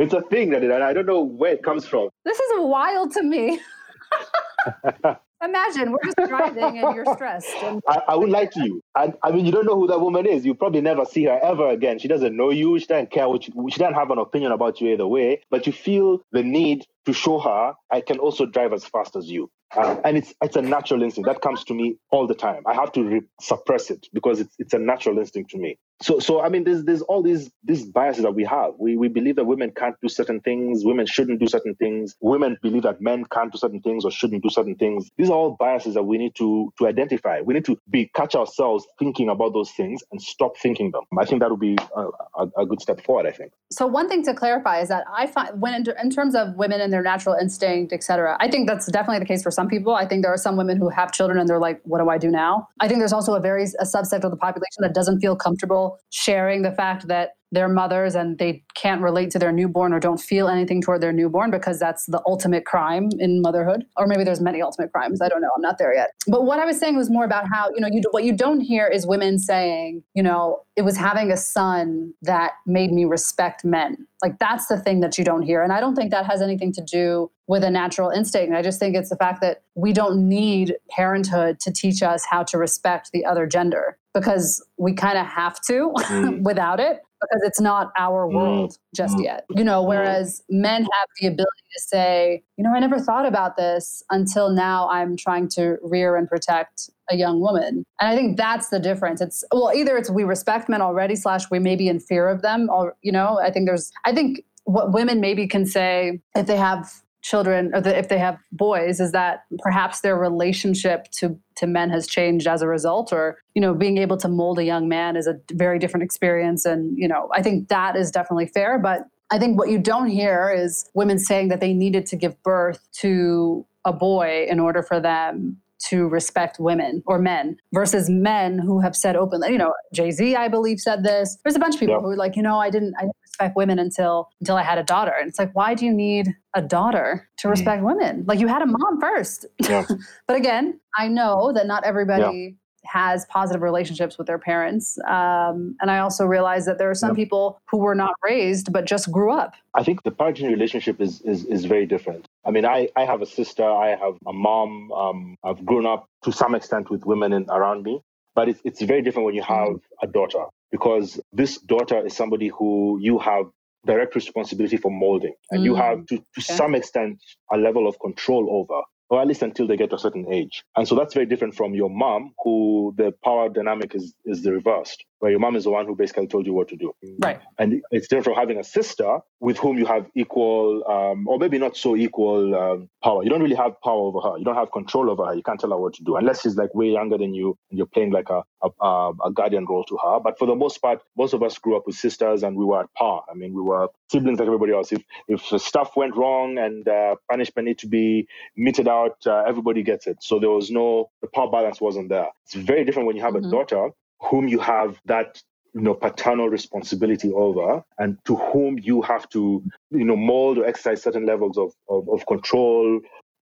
[0.01, 2.09] it's a thing that, and I don't know where it comes from.
[2.25, 3.61] This is wild to me.
[5.45, 7.55] Imagine we're just driving and you're stressed.
[7.63, 8.81] And- I, I would lie to you.
[8.95, 10.47] I, I mean, you don't know who that woman is.
[10.47, 11.99] You probably never see her ever again.
[11.99, 12.79] She doesn't know you.
[12.79, 15.43] She doesn't care what you, she doesn't have an opinion about you either way.
[15.51, 19.31] But you feel the need to show her I can also drive as fast as
[19.31, 19.51] you.
[19.77, 22.63] Uh, and it's it's a natural instinct that comes to me all the time.
[22.67, 25.77] I have to re- suppress it because it's it's a natural instinct to me.
[26.03, 28.73] So so I mean, there's there's all these these biases that we have.
[28.79, 32.15] We we believe that women can't do certain things, women shouldn't do certain things.
[32.21, 35.11] Women believe that men can't do certain things or shouldn't do certain things.
[35.17, 37.41] These are all biases that we need to to identify.
[37.41, 41.05] We need to be catch ourselves thinking about those things and stop thinking them.
[41.19, 42.07] I think that would be a,
[42.39, 43.27] a, a good step forward.
[43.27, 43.53] I think.
[43.71, 46.83] So one thing to clarify is that I find when in, in terms of women
[46.83, 48.37] and their natural instinct, etc.
[48.39, 49.95] I think that's definitely the case for some people.
[49.95, 52.19] I think there are some women who have children and they're like, what do I
[52.19, 52.69] do now?
[52.81, 55.86] I think there's also a very a subset of the population that doesn't feel comfortable
[56.11, 60.21] sharing the fact that they're mothers and they can't relate to their newborn or don't
[60.21, 63.87] feel anything toward their newborn because that's the ultimate crime in motherhood.
[63.97, 65.23] Or maybe there's many ultimate crimes.
[65.23, 65.51] I don't know.
[65.55, 66.11] I'm not there yet.
[66.27, 68.61] But what i was saying was more about how you know you, what you don't
[68.61, 73.65] hear is women saying you know it was having a son that made me respect
[73.65, 74.07] men.
[74.23, 75.63] Like that's the thing that you don't hear.
[75.63, 78.55] And i don't think that has anything to do with a natural instinct.
[78.55, 82.43] I just think it's the fact that we don't need parenthood to teach us how
[82.43, 86.41] to respect the other gender because we kind of have to mm.
[86.43, 88.35] without it because it's not our mm.
[88.35, 88.79] world mm.
[88.95, 89.45] just yet.
[89.51, 89.89] You know, mm.
[89.89, 94.51] whereas men have the ability to say, you know, I never thought about this until
[94.51, 97.85] now I'm trying to rear and protect a young woman.
[98.01, 99.21] And I think that's the difference.
[99.21, 102.41] It's well, either it's we respect men already, slash we may be in fear of
[102.41, 106.47] them, or you know, I think there's I think what women maybe can say if
[106.47, 106.91] they have
[107.27, 111.91] children or the, if they have boys is that perhaps their relationship to to men
[111.91, 115.17] has changed as a result or you know being able to mold a young man
[115.17, 116.65] is a very different experience.
[116.65, 118.79] And you know i think that is definitely fair.
[118.79, 122.41] But i think what you don't hear is women saying that they needed to give
[122.45, 125.57] birth to a boy in order for them
[125.89, 130.49] to respect women or men versus men who have said openly you know jay-z i
[130.49, 131.37] believe said this.
[131.43, 133.57] There's a bunch of people who are like you know i didn't i didn't respect
[133.57, 135.13] women until until I had a daughter.
[135.19, 137.51] And it's like, why do you need a daughter to mm.
[137.51, 137.87] respect mm.
[137.87, 138.25] women?
[138.27, 139.47] Like you had a mom first.
[139.61, 139.85] Yeah.
[140.27, 142.91] but again, I know that not everybody yeah.
[142.91, 144.99] has positive relationships with their parents.
[145.07, 147.25] Um, and I also realize that there are some yeah.
[147.25, 149.55] people who were not raised but just grew up.
[149.75, 152.27] I think the parenting relationship is, is, is very different.
[152.47, 154.93] I mean, I, I have a sister, I have a mom.
[154.93, 158.01] Um, I've grown up to some extent with women in, around me.
[158.37, 159.81] But it's, it's very different when you have mm.
[160.03, 163.47] a daughter because this daughter is somebody who you have
[163.87, 165.65] direct responsibility for molding and mm.
[165.65, 166.55] you have to, to okay.
[166.55, 167.19] some extent
[167.51, 170.65] a level of control over or at least until they get to a certain age.
[170.77, 174.53] And so that's very different from your mom, who the power dynamic is is the
[174.53, 176.93] reversed, where your mom is the one who basically told you what to do.
[177.19, 177.41] Right.
[177.59, 181.59] And it's different from having a sister with whom you have equal, um, or maybe
[181.59, 183.23] not so equal um, power.
[183.23, 184.39] You don't really have power over her.
[184.39, 185.35] You don't have control over her.
[185.35, 187.77] You can't tell her what to do unless she's like way younger than you and
[187.77, 190.21] you're playing like a, a, a guardian role to her.
[190.21, 192.81] But for the most part, most of us grew up with sisters and we were
[192.81, 193.25] at par.
[193.31, 194.91] I mean, we were siblings like everybody else.
[194.93, 198.27] If if stuff went wrong and uh, punishment need to be
[198.57, 200.23] meted out, uh, everybody gets it.
[200.23, 202.29] So there was no the power balance wasn't there.
[202.45, 203.49] It's very different when you have mm-hmm.
[203.49, 205.43] a daughter whom you have that
[205.77, 210.65] you know paternal responsibility over and to whom you have to you know mold or
[210.65, 213.01] exercise certain levels of of, of control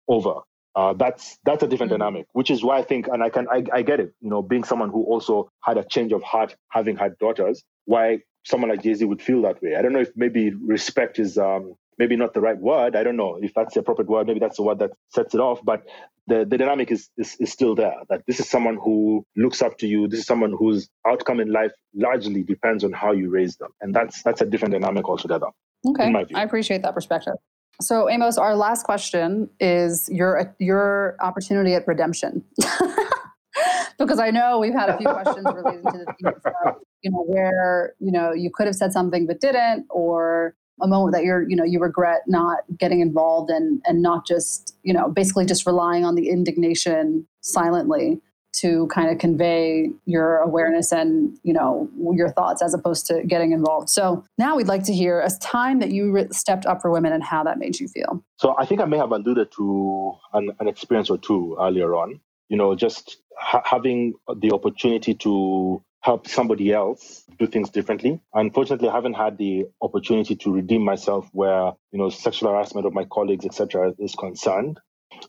[0.09, 0.41] over
[0.75, 2.01] uh, that's that's a different mm-hmm.
[2.01, 4.43] dynamic which is why i think and i can I, I get it you know
[4.43, 8.83] being someone who also had a change of heart having had daughters why someone like
[8.83, 12.35] jay-z would feel that way i don't know if maybe respect is um maybe not
[12.35, 12.97] the right word.
[12.97, 14.27] I don't know if that's the appropriate word.
[14.27, 15.61] Maybe that's the word that sets it off.
[15.65, 15.87] But
[16.27, 17.97] the, the dynamic is, is, is still there.
[18.09, 20.09] That this is someone who looks up to you.
[20.09, 23.95] This is someone whose outcome in life largely depends on how you raise them, and
[23.95, 25.49] that's that's a different dynamic altogether.
[25.87, 27.35] Okay, I appreciate that perspective.
[27.81, 32.45] So, Amos, our last question is your your opportunity at redemption.
[33.99, 38.11] because I know we've had a few questions related to the you know, where you
[38.11, 41.65] know you could have said something but didn't, or a moment that you're you know
[41.65, 46.15] you regret not getting involved and and not just you know basically just relying on
[46.15, 48.21] the indignation silently
[48.55, 53.53] to kind of convey your awareness and you know your thoughts as opposed to getting
[53.53, 53.89] involved.
[53.89, 57.13] So now we'd like to hear a time that you re- stepped up for women
[57.13, 58.25] and how that made you feel.
[58.39, 62.21] So i think i may have alluded to an, an experience or two earlier on.
[62.49, 68.21] You know just ha- having the opportunity to help somebody else do things differently.
[68.35, 72.93] Unfortunately, I haven't had the opportunity to redeem myself where, you know, sexual harassment of
[72.93, 74.79] my colleagues, etc., is concerned.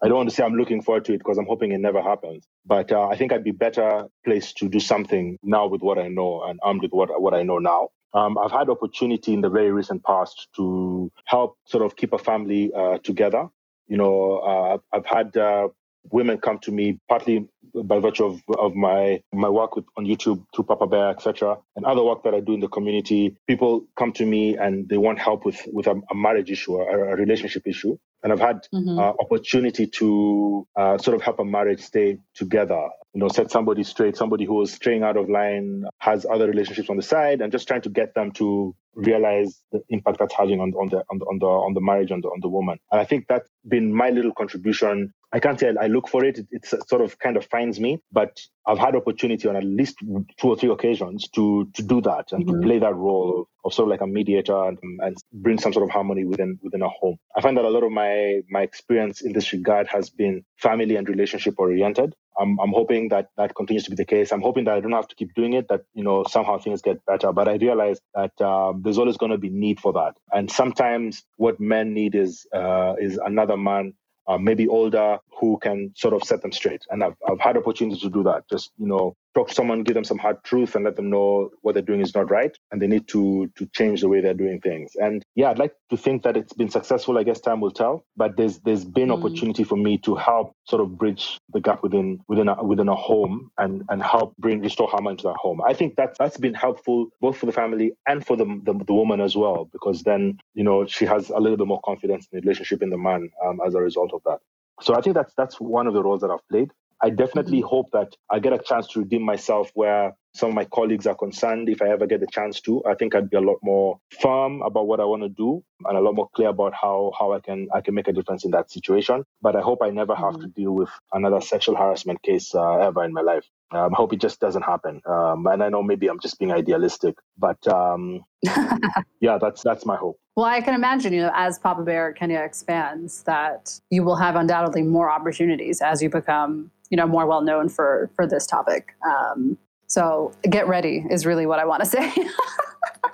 [0.03, 2.01] I don't want to say I'm looking forward to it because I'm hoping it never
[2.01, 2.45] happens.
[2.65, 6.09] But uh, I think I'd be better placed to do something now with what I
[6.09, 7.89] know and armed with what, what I know now.
[8.13, 12.17] Um, I've had opportunity in the very recent past to help sort of keep a
[12.17, 13.47] family uh, together.
[13.87, 15.69] You know, uh, I've had uh,
[16.11, 17.47] women come to me partly
[17.83, 21.85] by virtue of, of my my work with, on YouTube through Papa Bear, etc., and
[21.85, 23.35] other work that I do in the community.
[23.47, 27.13] People come to me and they want help with with a, a marriage issue, a,
[27.13, 28.97] a, relationship issue, and I've had mm-hmm.
[28.97, 32.89] uh, opportunity to uh, sort of help a marriage stay together.
[33.13, 36.89] You know, set somebody straight, somebody who is straying out of line, has other relationships
[36.89, 40.59] on the side, and just trying to get them to realize the impact that's having
[40.59, 42.77] on, on the on the on the on the marriage on the on the woman.
[42.91, 46.37] And I think that's been my little contribution I can't say I look for it.
[46.37, 46.47] it.
[46.51, 50.49] It sort of kind of finds me, but I've had opportunity on at least two
[50.49, 52.61] or three occasions to to do that and mm-hmm.
[52.61, 55.83] to play that role of sort of like a mediator and, and bring some sort
[55.83, 57.17] of harmony within within a home.
[57.35, 60.95] I find that a lot of my my experience in this regard has been family
[60.95, 62.15] and relationship oriented.
[62.39, 64.31] I'm, I'm hoping that that continues to be the case.
[64.31, 66.81] I'm hoping that I don't have to keep doing it, that, you know, somehow things
[66.81, 67.31] get better.
[67.31, 70.17] But I realize that um, there's always going to be need for that.
[70.31, 73.93] And sometimes what men need is, uh, is another man
[74.27, 76.81] uh, maybe older, who can sort of set them straight.
[76.89, 78.49] And I've, I've had opportunities to do that.
[78.49, 81.49] Just, you know, talk to someone, give them some hard truth and let them know
[81.61, 82.57] what they're doing is not right.
[82.71, 84.93] And they need to, to change the way they're doing things.
[84.95, 87.17] And yeah, I'd like to think that it's been successful.
[87.17, 89.17] I guess time will tell, but there's, there's been mm.
[89.17, 92.95] opportunity for me to help sort of bridge the gap within, within a, within a
[92.95, 95.61] home and, and help bring, restore harmony to that home.
[95.67, 98.93] I think that that's been helpful both for the family and for the, the, the
[98.93, 102.39] woman as well, because then, you know, she has a little bit more confidence in
[102.39, 104.39] the relationship in the man um, as a result of that.
[104.81, 106.69] So I think that's that's one of the roles that I've played.
[107.05, 107.67] I definitely mm-hmm.
[107.67, 111.13] hope that I get a chance to redeem myself where some of my colleagues are
[111.13, 111.69] concerned.
[111.69, 114.63] If I ever get the chance to, I think I'd be a lot more firm
[114.63, 117.41] about what I want to do and a lot more clear about how how I
[117.41, 119.23] can I can make a difference in that situation.
[119.39, 120.41] But I hope I never have mm-hmm.
[120.41, 123.45] to deal with another sexual harassment case uh, ever in my life.
[123.69, 125.01] Um, I hope it just doesn't happen.
[125.05, 128.25] Um, and I know maybe I'm just being idealistic, but um,
[129.21, 130.17] yeah, that's that's my hope.
[130.35, 134.35] Well, I can imagine, you know, as Papa Bear Kenya expands, that you will have
[134.35, 138.95] undoubtedly more opportunities as you become, you know, more well known for for this topic.
[139.05, 142.09] Um, so get ready is really what I want to say.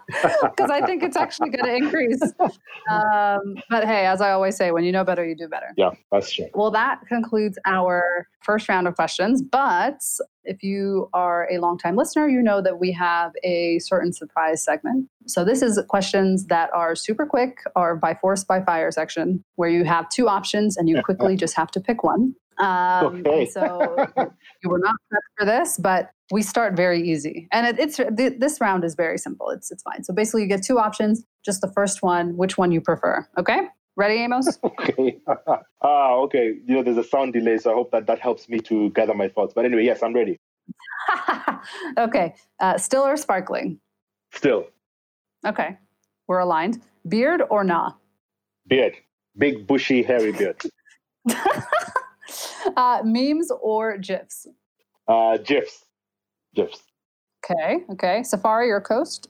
[0.07, 2.21] because I think it's actually going to increase.
[2.89, 5.67] Um, but hey, as I always say, when you know better, you do better.
[5.77, 6.47] Yeah, that's true.
[6.53, 9.41] Well, that concludes our first round of questions.
[9.41, 10.01] But
[10.43, 15.09] if you are a longtime listener, you know that we have a certain surprise segment.
[15.25, 19.69] So this is questions that are super quick or by force by fire section, where
[19.69, 22.35] you have two options and you quickly just have to pick one.
[22.59, 23.45] Um, okay.
[23.47, 23.95] so
[24.63, 27.97] you were not prepped for this, but we start very easy, and it, it's
[28.37, 29.49] this round is very simple.
[29.49, 30.03] It's it's fine.
[30.03, 31.23] So basically, you get two options.
[31.43, 33.27] Just the first one, which one you prefer.
[33.37, 34.59] Okay, ready, Amos?
[34.63, 35.19] okay.
[35.81, 36.55] ah, okay.
[36.65, 39.13] You know, there's a sound delay, so I hope that that helps me to gather
[39.13, 39.53] my thoughts.
[39.53, 40.39] But anyway, yes, I'm ready.
[41.97, 43.79] okay, uh, still or sparkling?
[44.33, 44.67] Still.
[45.45, 45.77] Okay,
[46.27, 46.81] we're aligned.
[47.07, 47.93] Beard or nah?
[48.67, 48.95] Beard.
[49.37, 50.61] Big, bushy, hairy beard.
[52.77, 54.47] uh, memes or GIFs?
[55.07, 55.85] Uh, GIFs.
[56.55, 56.83] GIFs.
[57.43, 58.23] Okay, okay.
[58.23, 59.29] Safari or Coast?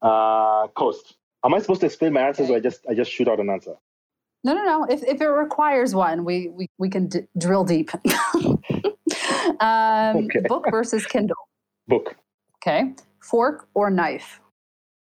[0.00, 1.16] Uh, Coast.
[1.44, 2.54] Am I supposed to explain my answers okay.
[2.54, 3.74] or I just I just shoot out an answer?
[4.44, 4.84] No, no, no.
[4.84, 7.90] If, if it requires one, we, we, we can d- drill deep.
[9.60, 10.40] um, okay.
[10.46, 11.36] Book versus Kindle?
[11.88, 12.14] Book.
[12.58, 12.92] Okay.
[13.20, 14.40] Fork or knife?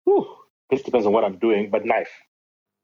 [0.05, 0.26] Whew.
[0.70, 2.09] This depends on what I'm doing, but knife.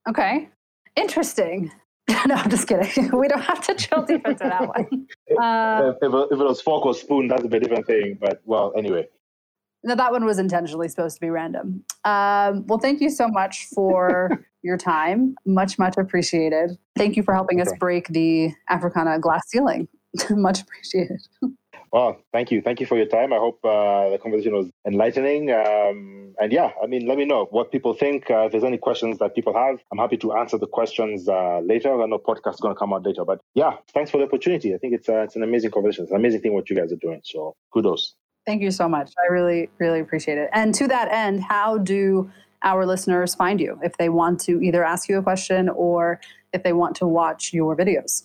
[0.10, 0.50] Okay.
[0.98, 1.72] Interesting.
[2.28, 3.12] no, I'm just kidding.
[3.18, 5.07] We don't have to drill deep into that one.
[5.39, 8.18] Uh, if, if, it was fork or spoon, that's a bit different thing.
[8.20, 9.07] But well, anyway.
[9.84, 11.86] No, that one was intentionally supposed to be random.
[12.03, 15.36] Um, well, thank you so much for your time.
[15.45, 16.78] Much, much appreciated.
[16.97, 17.70] Thank you for helping okay.
[17.70, 19.88] us break the Afracanah glass ceiling.
[20.32, 21.20] much appreciated.
[21.92, 22.62] Well, thank you.
[22.62, 23.34] Thank you for your time.
[23.34, 25.52] I hope uh, the conversation was enlightening.
[25.52, 28.30] Um, and yeah, I mean, let me know what people think.
[28.30, 31.60] Uh, if there's any questions that people have, I'm happy to answer the questions uh,
[31.60, 32.02] later.
[32.02, 33.26] I know podcast is going to come out later.
[33.26, 34.76] But yeah, thanks for the opportunity.
[34.76, 36.04] I think it's, uh, it's an amazing conversation.
[36.04, 37.22] It's an amazing thing what you guys are doing.
[37.24, 38.14] So kudos.
[38.46, 39.12] Thank you so much.
[39.20, 40.50] I really, really appreciate it.
[40.54, 42.32] And to that end, how do
[42.64, 46.20] our listeners find you if they want to either ask you a question or
[46.54, 48.24] if they want to watch your videos?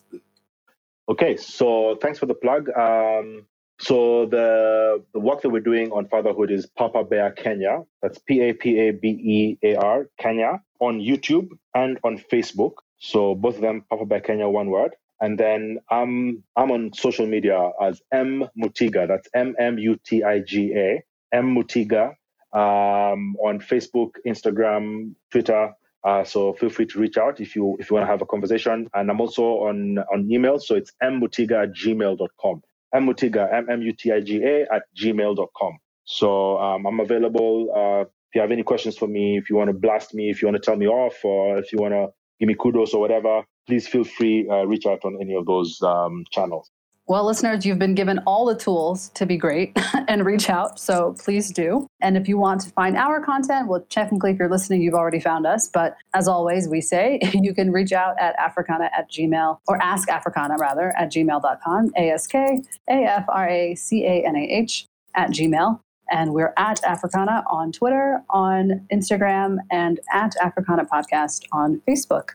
[1.09, 2.71] Okay, so thanks for the plug.
[2.71, 3.47] Um,
[3.79, 7.83] so the the work that we're doing on fatherhood is Papa Bear Kenya.
[8.03, 12.75] That's P A P A B E A R Kenya on YouTube and on Facebook.
[12.99, 14.95] So both of them Papa Bear Kenya, one word.
[15.21, 19.09] And then I'm I'm on social media as M Mutiga.
[19.09, 21.03] That's M M U T I G A.
[21.33, 22.15] M Mutiga
[22.53, 25.73] um, on Facebook, Instagram, Twitter.
[26.05, 28.27] Uh, so feel free to reach out if you if you want to have a
[28.27, 28.89] conversation.
[28.95, 30.59] And I'm also on on email.
[30.61, 32.63] So it's mmutiga at gmail.com.
[33.01, 35.79] mmutiga, M-M-U-T-I-G-A at gmail.com.
[36.05, 37.71] So um, I'm available.
[37.75, 40.43] Uh, if you have any questions for me, if you want to blast me, if
[40.43, 42.09] you want to tell me off, or if you want to
[42.41, 45.81] give me kudos or whatever, please feel free uh, reach out on any of those
[45.83, 46.71] um, channels.
[47.07, 49.79] Well, listeners, you've been given all the tools to be great
[50.09, 50.81] and reach out.
[50.81, 51.87] So please do.
[52.01, 55.21] And if you want to find our content, well, technically, if you're listening, you've already
[55.21, 55.69] found us.
[55.69, 60.09] But as always, we say you can reach out at Afracanah at Gmail or ask
[60.09, 64.43] Afracanah rather at gmail.com, A S K A F R A C A N A
[64.43, 65.81] H at Gmail.
[66.11, 72.31] And we're at Afracanah on Twitter, on Instagram, and at Afracanah Podcast on Facebook.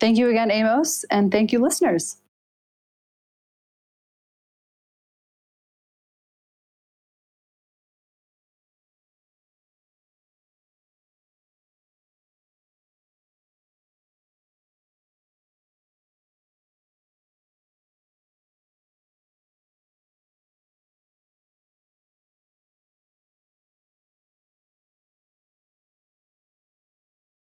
[0.00, 2.18] Thank you again, Amos, and thank you, listeners.